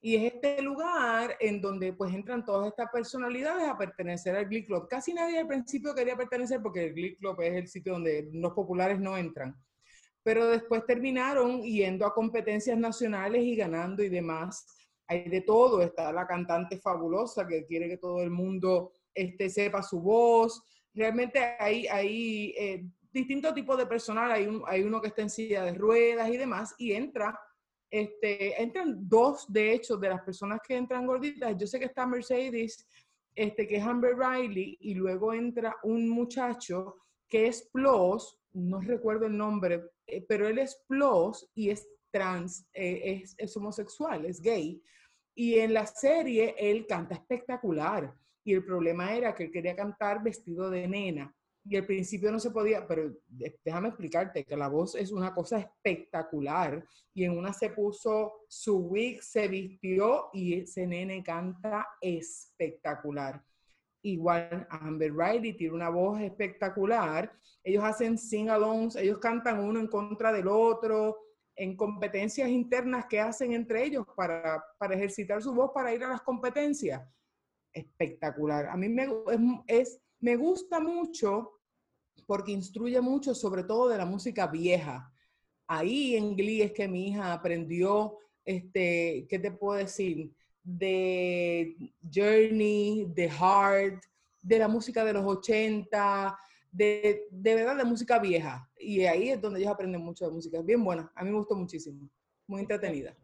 Y 0.03 0.15
es 0.15 0.33
este 0.33 0.59
lugar 0.63 1.37
en 1.39 1.61
donde 1.61 1.93
pues 1.93 2.11
entran 2.11 2.43
todas 2.43 2.69
estas 2.69 2.89
personalidades 2.91 3.69
a 3.69 3.77
pertenecer 3.77 4.35
al 4.35 4.47
Glee 4.47 4.65
Club. 4.65 4.87
Casi 4.89 5.13
nadie 5.13 5.37
al 5.37 5.47
principio 5.47 5.93
quería 5.93 6.17
pertenecer 6.17 6.59
porque 6.59 6.85
el 6.85 6.93
Glee 6.93 7.15
Club 7.17 7.39
es 7.41 7.53
el 7.53 7.67
sitio 7.67 7.93
donde 7.93 8.27
los 8.33 8.53
populares 8.53 8.99
no 8.99 9.15
entran. 9.15 9.55
Pero 10.23 10.47
después 10.47 10.87
terminaron 10.87 11.61
yendo 11.61 12.07
a 12.07 12.15
competencias 12.15 12.79
nacionales 12.79 13.43
y 13.43 13.55
ganando 13.55 14.01
y 14.01 14.09
demás. 14.09 14.65
Hay 15.07 15.29
de 15.29 15.41
todo. 15.41 15.83
Está 15.83 16.11
la 16.11 16.25
cantante 16.25 16.79
fabulosa 16.79 17.47
que 17.47 17.63
quiere 17.65 17.87
que 17.87 17.97
todo 17.97 18.23
el 18.23 18.31
mundo 18.31 18.93
este, 19.13 19.51
sepa 19.51 19.83
su 19.83 20.01
voz. 20.01 20.63
Realmente 20.95 21.55
hay, 21.59 21.85
hay 21.85 22.55
eh, 22.57 22.83
distintos 23.11 23.53
tipos 23.53 23.77
de 23.77 23.85
personal. 23.85 24.31
Hay, 24.31 24.49
hay 24.65 24.81
uno 24.81 24.99
que 24.99 25.09
está 25.09 25.21
en 25.21 25.29
silla 25.29 25.63
de 25.63 25.75
ruedas 25.75 26.27
y 26.29 26.37
demás. 26.37 26.73
Y 26.79 26.93
entra 26.93 27.39
este, 27.91 28.61
entran 28.61 29.07
dos, 29.07 29.51
de 29.51 29.73
hecho, 29.73 29.97
de 29.97 30.09
las 30.09 30.21
personas 30.21 30.59
que 30.65 30.77
entran 30.77 31.05
gorditas. 31.05 31.55
Yo 31.57 31.67
sé 31.67 31.77
que 31.77 31.85
está 31.85 32.07
Mercedes, 32.07 32.87
este, 33.35 33.67
que 33.67 33.75
es 33.75 33.83
Amber 33.83 34.15
Riley, 34.17 34.77
y 34.79 34.93
luego 34.95 35.33
entra 35.33 35.75
un 35.83 36.09
muchacho 36.09 36.95
que 37.27 37.47
es 37.47 37.69
Plus, 37.71 38.37
no 38.53 38.79
recuerdo 38.79 39.25
el 39.25 39.37
nombre, 39.37 39.91
eh, 40.07 40.25
pero 40.27 40.47
él 40.47 40.59
es 40.59 40.81
Plus 40.87 41.49
y 41.53 41.69
es 41.69 41.87
trans, 42.11 42.65
eh, 42.73 43.21
es, 43.23 43.35
es 43.37 43.55
homosexual, 43.57 44.25
es 44.25 44.41
gay. 44.41 44.81
Y 45.35 45.59
en 45.59 45.73
la 45.73 45.85
serie 45.85 46.55
él 46.57 46.85
canta 46.87 47.15
espectacular. 47.15 48.13
Y 48.43 48.53
el 48.53 48.65
problema 48.65 49.13
era 49.13 49.35
que 49.35 49.43
él 49.43 49.51
quería 49.51 49.75
cantar 49.75 50.23
vestido 50.23 50.69
de 50.69 50.87
nena 50.87 51.33
y 51.63 51.77
al 51.77 51.85
principio 51.85 52.31
no 52.31 52.39
se 52.39 52.51
podía, 52.51 52.87
pero 52.87 53.13
déjame 53.63 53.89
explicarte 53.89 54.43
que 54.45 54.57
la 54.57 54.67
voz 54.67 54.95
es 54.95 55.11
una 55.11 55.33
cosa 55.33 55.59
espectacular 55.59 56.83
y 57.13 57.23
en 57.23 57.37
una 57.37 57.53
se 57.53 57.69
puso 57.69 58.45
su 58.47 58.77
wig, 58.77 59.21
se 59.21 59.47
vistió 59.47 60.29
y 60.33 60.55
ese 60.55 60.87
nene 60.87 61.21
canta 61.23 61.87
espectacular. 62.01 63.43
Igual 64.03 64.65
Amber 64.71 65.13
Riley 65.15 65.53
tiene 65.53 65.75
una 65.75 65.89
voz 65.89 66.19
espectacular. 66.21 67.31
Ellos 67.63 67.83
hacen 67.83 68.17
sing-alongs, 68.17 68.95
ellos 68.95 69.19
cantan 69.19 69.59
uno 69.59 69.79
en 69.79 69.87
contra 69.87 70.33
del 70.33 70.47
otro, 70.47 71.19
en 71.55 71.77
competencias 71.77 72.49
internas 72.49 73.05
que 73.05 73.19
hacen 73.19 73.53
entre 73.53 73.83
ellos 73.83 74.07
para, 74.15 74.63
para 74.79 74.95
ejercitar 74.95 75.43
su 75.43 75.53
voz 75.53 75.71
para 75.71 75.93
ir 75.93 76.03
a 76.03 76.09
las 76.09 76.21
competencias. 76.23 77.07
Espectacular. 77.71 78.65
A 78.65 78.75
mí 78.75 78.89
me, 78.89 79.07
es 79.67 80.01
me 80.21 80.35
gusta 80.35 80.79
mucho 80.79 81.59
porque 82.25 82.51
instruye 82.51 83.01
mucho 83.01 83.35
sobre 83.35 83.63
todo 83.63 83.89
de 83.89 83.97
la 83.97 84.05
música 84.05 84.47
vieja. 84.47 85.11
Ahí 85.67 86.15
en 86.15 86.35
Glee 86.35 86.61
es 86.61 86.71
que 86.71 86.87
mi 86.87 87.09
hija 87.09 87.33
aprendió, 87.33 88.17
este, 88.45 89.25
¿qué 89.27 89.39
te 89.39 89.51
puedo 89.51 89.77
decir? 89.77 90.31
De 90.63 91.75
Journey, 92.13 93.07
de 93.13 93.29
Heart, 93.29 94.03
de 94.41 94.59
la 94.59 94.67
música 94.67 95.03
de 95.03 95.13
los 95.13 95.25
80, 95.25 96.37
de, 96.71 97.27
de 97.31 97.55
verdad 97.55 97.77
de 97.77 97.83
música 97.83 98.19
vieja. 98.19 98.69
Y 98.77 99.01
ahí 99.01 99.29
es 99.29 99.41
donde 99.41 99.59
ellos 99.59 99.71
aprenden 99.71 100.01
mucho 100.01 100.25
de 100.25 100.31
música. 100.31 100.61
Bien 100.61 100.83
buena, 100.83 101.11
a 101.15 101.23
mí 101.23 101.31
me 101.31 101.37
gustó 101.37 101.55
muchísimo, 101.55 102.09
muy 102.47 102.61
entretenida. 102.61 103.15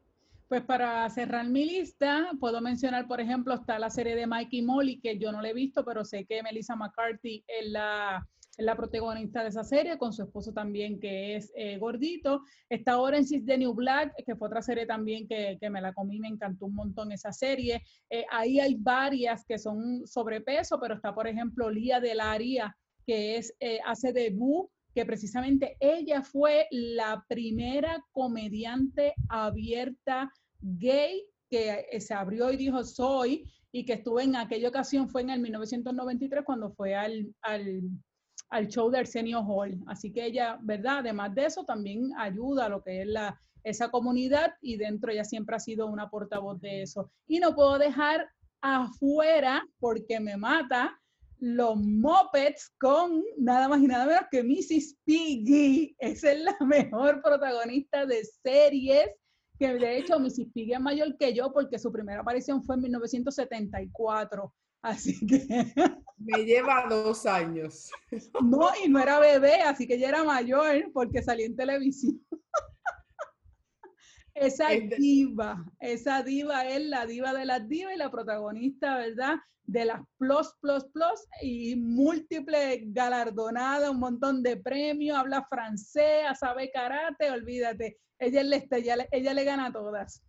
Pues 0.47 0.63
para 0.63 1.09
cerrar 1.09 1.45
mi 1.49 1.65
lista, 1.65 2.31
puedo 2.39 2.61
mencionar, 2.61 3.05
por 3.05 3.19
ejemplo, 3.19 3.53
está 3.53 3.77
la 3.79 3.89
serie 3.89 4.15
de 4.15 4.27
Mikey 4.27 4.61
Molly, 4.61 5.01
que 5.01 5.19
yo 5.19 5.33
no 5.33 5.41
la 5.41 5.49
he 5.49 5.53
visto, 5.53 5.83
pero 5.83 6.05
sé 6.05 6.25
que 6.25 6.41
Melissa 6.41 6.73
McCarthy 6.77 7.43
es 7.45 7.69
la, 7.69 8.25
la 8.57 8.75
protagonista 8.77 9.43
de 9.43 9.49
esa 9.49 9.65
serie, 9.65 9.97
con 9.97 10.13
su 10.13 10.23
esposo 10.23 10.53
también, 10.53 11.01
que 11.01 11.35
es 11.35 11.51
eh, 11.53 11.77
gordito. 11.77 12.43
Está 12.69 12.97
Orange 12.97 13.35
is 13.35 13.45
the 13.45 13.57
New 13.57 13.73
Black, 13.73 14.13
que 14.25 14.37
fue 14.37 14.47
otra 14.47 14.61
serie 14.61 14.85
también 14.85 15.27
que, 15.27 15.57
que 15.59 15.69
me 15.69 15.81
la 15.81 15.91
comí, 15.91 16.17
me 16.17 16.29
encantó 16.29 16.67
un 16.67 16.75
montón 16.75 17.11
esa 17.11 17.33
serie. 17.33 17.83
Eh, 18.09 18.25
ahí 18.31 18.61
hay 18.61 18.75
varias 18.75 19.43
que 19.45 19.59
son 19.59 20.07
sobrepeso, 20.07 20.79
pero 20.79 20.95
está, 20.95 21.13
por 21.13 21.27
ejemplo, 21.27 21.69
Lía 21.69 21.99
de 21.99 22.15
la 22.15 22.31
Aria, 22.31 22.77
que 23.05 23.35
es, 23.35 23.53
eh, 23.59 23.79
hace 23.85 24.13
debut 24.13 24.69
que 24.97 25.05
precisamente 25.05 25.77
ella 25.79 26.23
fue 26.23 26.65
la 26.71 27.23
primera 27.29 28.03
comediante 28.11 29.13
abierta 29.29 30.33
gay 30.59 31.23
que 31.51 31.85
eh, 31.91 32.01
se 32.01 32.15
abrió 32.15 32.51
y 32.51 32.57
dijo 32.57 32.83
soy 32.83 33.47
y 33.71 33.85
que 33.85 33.93
estuvo 33.93 34.19
en 34.19 34.35
aquella 34.35 34.69
ocasión 34.69 35.07
fue 35.07 35.21
en 35.21 35.29
el 35.29 35.39
1993 35.39 36.43
cuando 36.43 36.71
fue 36.71 36.95
al, 36.95 37.31
al, 37.43 38.67
show 38.69 38.89
de 38.89 38.97
Arsenio 38.97 39.41
Hall. 39.41 39.79
Así 39.85 40.11
que 40.11 40.25
ella, 40.25 40.57
¿verdad? 40.63 41.01
Además 41.01 41.35
de 41.35 41.45
eso, 41.45 41.63
también 41.63 42.11
ayuda 42.17 42.65
a 42.65 42.69
lo 42.69 42.81
que 42.81 43.03
es 43.03 43.07
la, 43.07 43.39
esa 43.63 43.91
comunidad 43.91 44.55
y 44.61 44.77
dentro 44.77 45.11
ella 45.11 45.25
siempre 45.25 45.57
ha 45.57 45.59
sido 45.59 45.85
una 45.85 46.09
portavoz 46.09 46.59
de 46.59 46.81
eso. 46.81 47.11
Y 47.27 47.37
no 47.37 47.53
puedo 47.53 47.77
dejar 47.77 48.27
afuera, 48.61 49.63
porque 49.79 50.19
me 50.19 50.37
mata, 50.37 50.99
los 51.39 51.77
Muppets 51.77 52.73
con 52.79 53.23
nada 53.37 53.67
más 53.67 53.81
y 53.81 53.87
nada 53.87 54.05
menos 54.05 54.23
que 54.31 54.43
Mrs. 54.43 54.97
Piggy. 55.03 55.95
Esa 55.99 56.31
es 56.31 56.41
la 56.41 56.57
mejor 56.65 57.21
protagonista 57.21 58.05
de 58.05 58.23
series, 58.23 59.09
que 59.59 59.73
de 59.73 59.97
hecho 59.97 60.19
Mrs. 60.19 60.51
Piggy 60.53 60.73
es 60.73 60.79
mayor 60.79 61.17
que 61.17 61.33
yo 61.33 61.51
porque 61.51 61.79
su 61.79 61.91
primera 61.91 62.21
aparición 62.21 62.63
fue 62.63 62.75
en 62.75 62.83
1974. 62.83 64.53
Así 64.81 65.25
que... 65.25 65.45
Me 66.19 66.45
lleva 66.45 66.87
dos 66.89 67.27
años. 67.27 67.91
No, 68.41 68.69
y 68.83 68.89
no 68.89 68.99
era 68.99 69.19
bebé, 69.19 69.61
así 69.61 69.85
que 69.85 69.99
ya 69.99 70.09
era 70.09 70.23
mayor 70.23 70.91
porque 70.91 71.21
salí 71.21 71.43
en 71.43 71.55
televisión. 71.55 72.19
Esa 74.39 74.69
diva, 74.69 75.65
esa 75.79 76.21
diva 76.21 76.67
es 76.67 76.85
la 76.85 77.05
diva 77.05 77.33
de 77.33 77.45
las 77.45 77.67
divas 77.67 77.95
y 77.95 77.97
la 77.97 78.11
protagonista, 78.11 78.97
¿verdad? 78.97 79.35
De 79.63 79.85
las 79.85 80.01
plus, 80.17 80.53
plus, 80.61 80.85
plus 80.93 81.27
y 81.41 81.75
múltiples 81.75 82.81
galardonadas, 82.93 83.89
un 83.89 83.99
montón 83.99 84.43
de 84.43 84.57
premios, 84.57 85.17
habla 85.17 85.45
francés, 85.49 86.25
sabe 86.39 86.71
karate, 86.71 87.31
olvídate. 87.31 87.97
Ella, 88.19 88.43
le, 88.43 88.67
ella, 88.71 89.07
ella 89.11 89.33
le 89.33 89.43
gana 89.43 89.67
a 89.67 89.71
todas. 89.73 90.23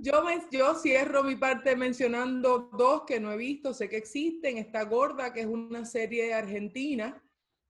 Yo, 0.00 0.22
me, 0.22 0.40
yo 0.52 0.74
cierro 0.74 1.24
mi 1.24 1.36
parte 1.36 1.74
mencionando 1.74 2.70
dos 2.76 3.02
que 3.06 3.18
no 3.18 3.32
he 3.32 3.36
visto, 3.36 3.74
sé 3.74 3.88
que 3.88 3.96
existen. 3.96 4.58
Está 4.58 4.84
Gorda, 4.84 5.32
que 5.32 5.40
es 5.40 5.46
una 5.46 5.84
serie 5.84 6.34
argentina, 6.34 7.20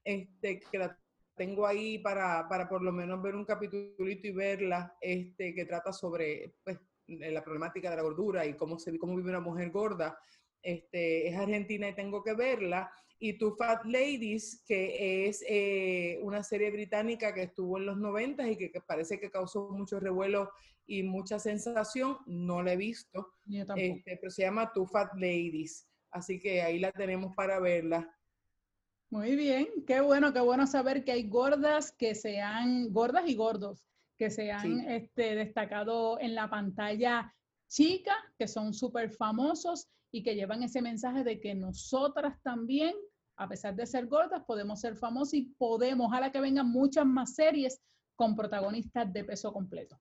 este, 0.05 0.61
que 0.61 0.79
la 0.79 0.99
tengo 1.39 1.67
ahí 1.67 1.99
para, 1.99 2.47
para 2.49 2.69
por 2.69 2.83
lo 2.83 2.93
menos 2.93 3.23
ver 3.23 3.35
un 3.35 3.47
capítulito 3.47 4.27
y 4.27 4.33
verla, 4.33 4.95
este, 5.01 5.55
que 5.55 5.65
trata 5.65 5.93
sobre 5.93 6.57
pues, 6.63 6.79
la 7.07 7.43
problemática 7.43 7.89
de 7.89 7.97
la 7.97 8.03
gordura 8.03 8.45
y 8.45 8.55
cómo, 8.55 8.79
se, 8.79 8.99
cómo 8.99 9.17
vive 9.17 9.31
una 9.31 9.41
mujer 9.41 9.71
gorda. 9.71 10.19
Este, 10.63 11.29
es 11.29 11.37
argentina 11.37 11.89
y 11.89 11.95
tengo 11.95 12.23
que 12.23 12.35
verla. 12.35 12.93
Y 13.21 13.39
Two 13.39 13.57
Fat 13.57 13.85
Ladies, 13.85 14.63
que 14.67 15.29
es 15.29 15.43
eh, 15.49 16.19
una 16.23 16.45
serie 16.45 16.71
británica 16.71 17.33
que 17.33 17.45
estuvo 17.45 17.79
en 17.79 17.87
los 17.87 17.97
90 17.97 18.49
y 18.49 18.57
que, 18.57 18.71
parece 18.87 19.19
que 19.19 19.31
causó 19.31 19.71
mucho 19.71 19.99
revuelo 19.99 20.51
y 20.87 21.03
mucha 21.03 21.39
sensación. 21.39 22.19
No 22.27 22.63
la 22.63 22.75
he 22.75 22.77
visto, 22.77 23.35
este, 23.77 24.19
pero 24.21 24.31
se 24.31 24.43
llama 24.43 24.73
Two 24.73 24.87
Fat 24.87 25.15
Ladies. 25.15 25.89
Así 26.11 26.39
que 26.39 26.63
ahí 26.63 26.79
la 26.79 26.93
tenemos 26.93 27.35
para 27.35 27.59
verla. 27.59 28.09
Muy 29.11 29.37
bien, 29.37 29.69
qué 29.87 30.03
bueno, 30.03 30.35
qué 30.35 30.41
bueno 30.41 30.67
saber 30.67 31.03
que 31.03 31.13
hay 31.13 31.29
gordas 31.29 31.93
que 31.93 32.15
sean, 32.15 32.93
gordas 32.93 33.27
y 33.27 33.35
gordos, 33.35 33.83
que 34.19 34.29
se 34.31 34.53
han 34.53 34.81
este, 34.81 35.35
destacado 35.35 36.21
en 36.21 36.35
la 36.35 36.51
pantalla 36.51 37.35
chica, 37.69 38.15
que 38.39 38.47
son 38.47 38.75
súper 38.75 39.11
famosos 39.11 39.89
y 40.13 40.23
que 40.23 40.35
llevan 40.35 40.63
ese 40.63 40.83
mensaje 40.83 41.25
de 41.25 41.41
que 41.41 41.55
nosotras 41.55 42.39
también, 42.43 42.95
a 43.37 43.49
pesar 43.49 43.75
de 43.77 43.87
ser 43.87 44.09
gordas, 44.09 44.43
podemos 44.47 44.81
ser 44.81 44.95
famosas 44.95 45.35
y 45.35 45.43
podemos, 45.57 46.09
ojalá 46.09 46.31
que 46.31 46.41
vengan 46.41 46.69
muchas 46.69 47.07
más 47.07 47.35
series 47.35 47.81
con 48.15 48.37
protagonistas 48.37 49.11
de 49.11 49.25
peso 49.25 49.53
completo. 49.55 49.99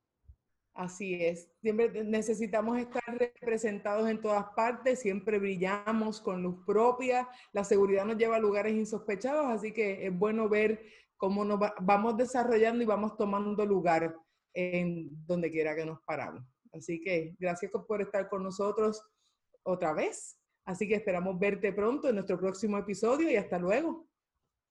Así 0.77 1.15
es, 1.25 1.49
siempre 1.59 2.03
necesitamos 2.03 2.77
estar 2.77 3.01
representados 3.07 4.07
en 4.07 4.21
todas 4.21 4.45
partes, 4.55 4.99
siempre 4.99 5.39
brillamos 5.39 6.21
con 6.21 6.43
luz 6.43 6.63
propia, 6.67 7.27
la 7.51 7.63
seguridad 7.63 8.05
nos 8.05 8.15
lleva 8.15 8.35
a 8.35 8.39
lugares 8.39 8.75
insospechados, 8.75 9.47
así 9.47 9.73
que 9.73 10.05
es 10.05 10.15
bueno 10.15 10.47
ver 10.47 10.85
cómo 11.17 11.43
nos 11.43 11.59
vamos 11.81 12.15
desarrollando 12.15 12.83
y 12.83 12.85
vamos 12.85 13.17
tomando 13.17 13.65
lugar 13.65 14.15
en 14.53 15.09
donde 15.25 15.49
quiera 15.49 15.75
que 15.75 15.83
nos 15.83 15.99
paramos. 16.03 16.43
Así 16.71 17.01
que 17.01 17.35
gracias 17.39 17.71
por 17.71 18.03
estar 18.03 18.29
con 18.29 18.43
nosotros 18.43 19.03
otra 19.63 19.93
vez. 19.93 20.37
Así 20.63 20.87
que 20.87 20.93
esperamos 20.93 21.39
verte 21.39 21.73
pronto 21.73 22.07
en 22.07 22.15
nuestro 22.15 22.37
próximo 22.37 22.77
episodio 22.77 23.31
y 23.31 23.35
hasta 23.35 23.57
luego. 23.57 24.07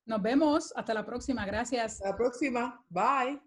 Nos 0.05 0.21
vemos. 0.21 0.71
Hasta 0.73 0.93
la 0.93 1.05
próxima. 1.05 1.45
Gracias. 1.45 1.95
Hasta 1.95 2.11
la 2.11 2.15
próxima. 2.15 2.85
Bye. 2.87 3.46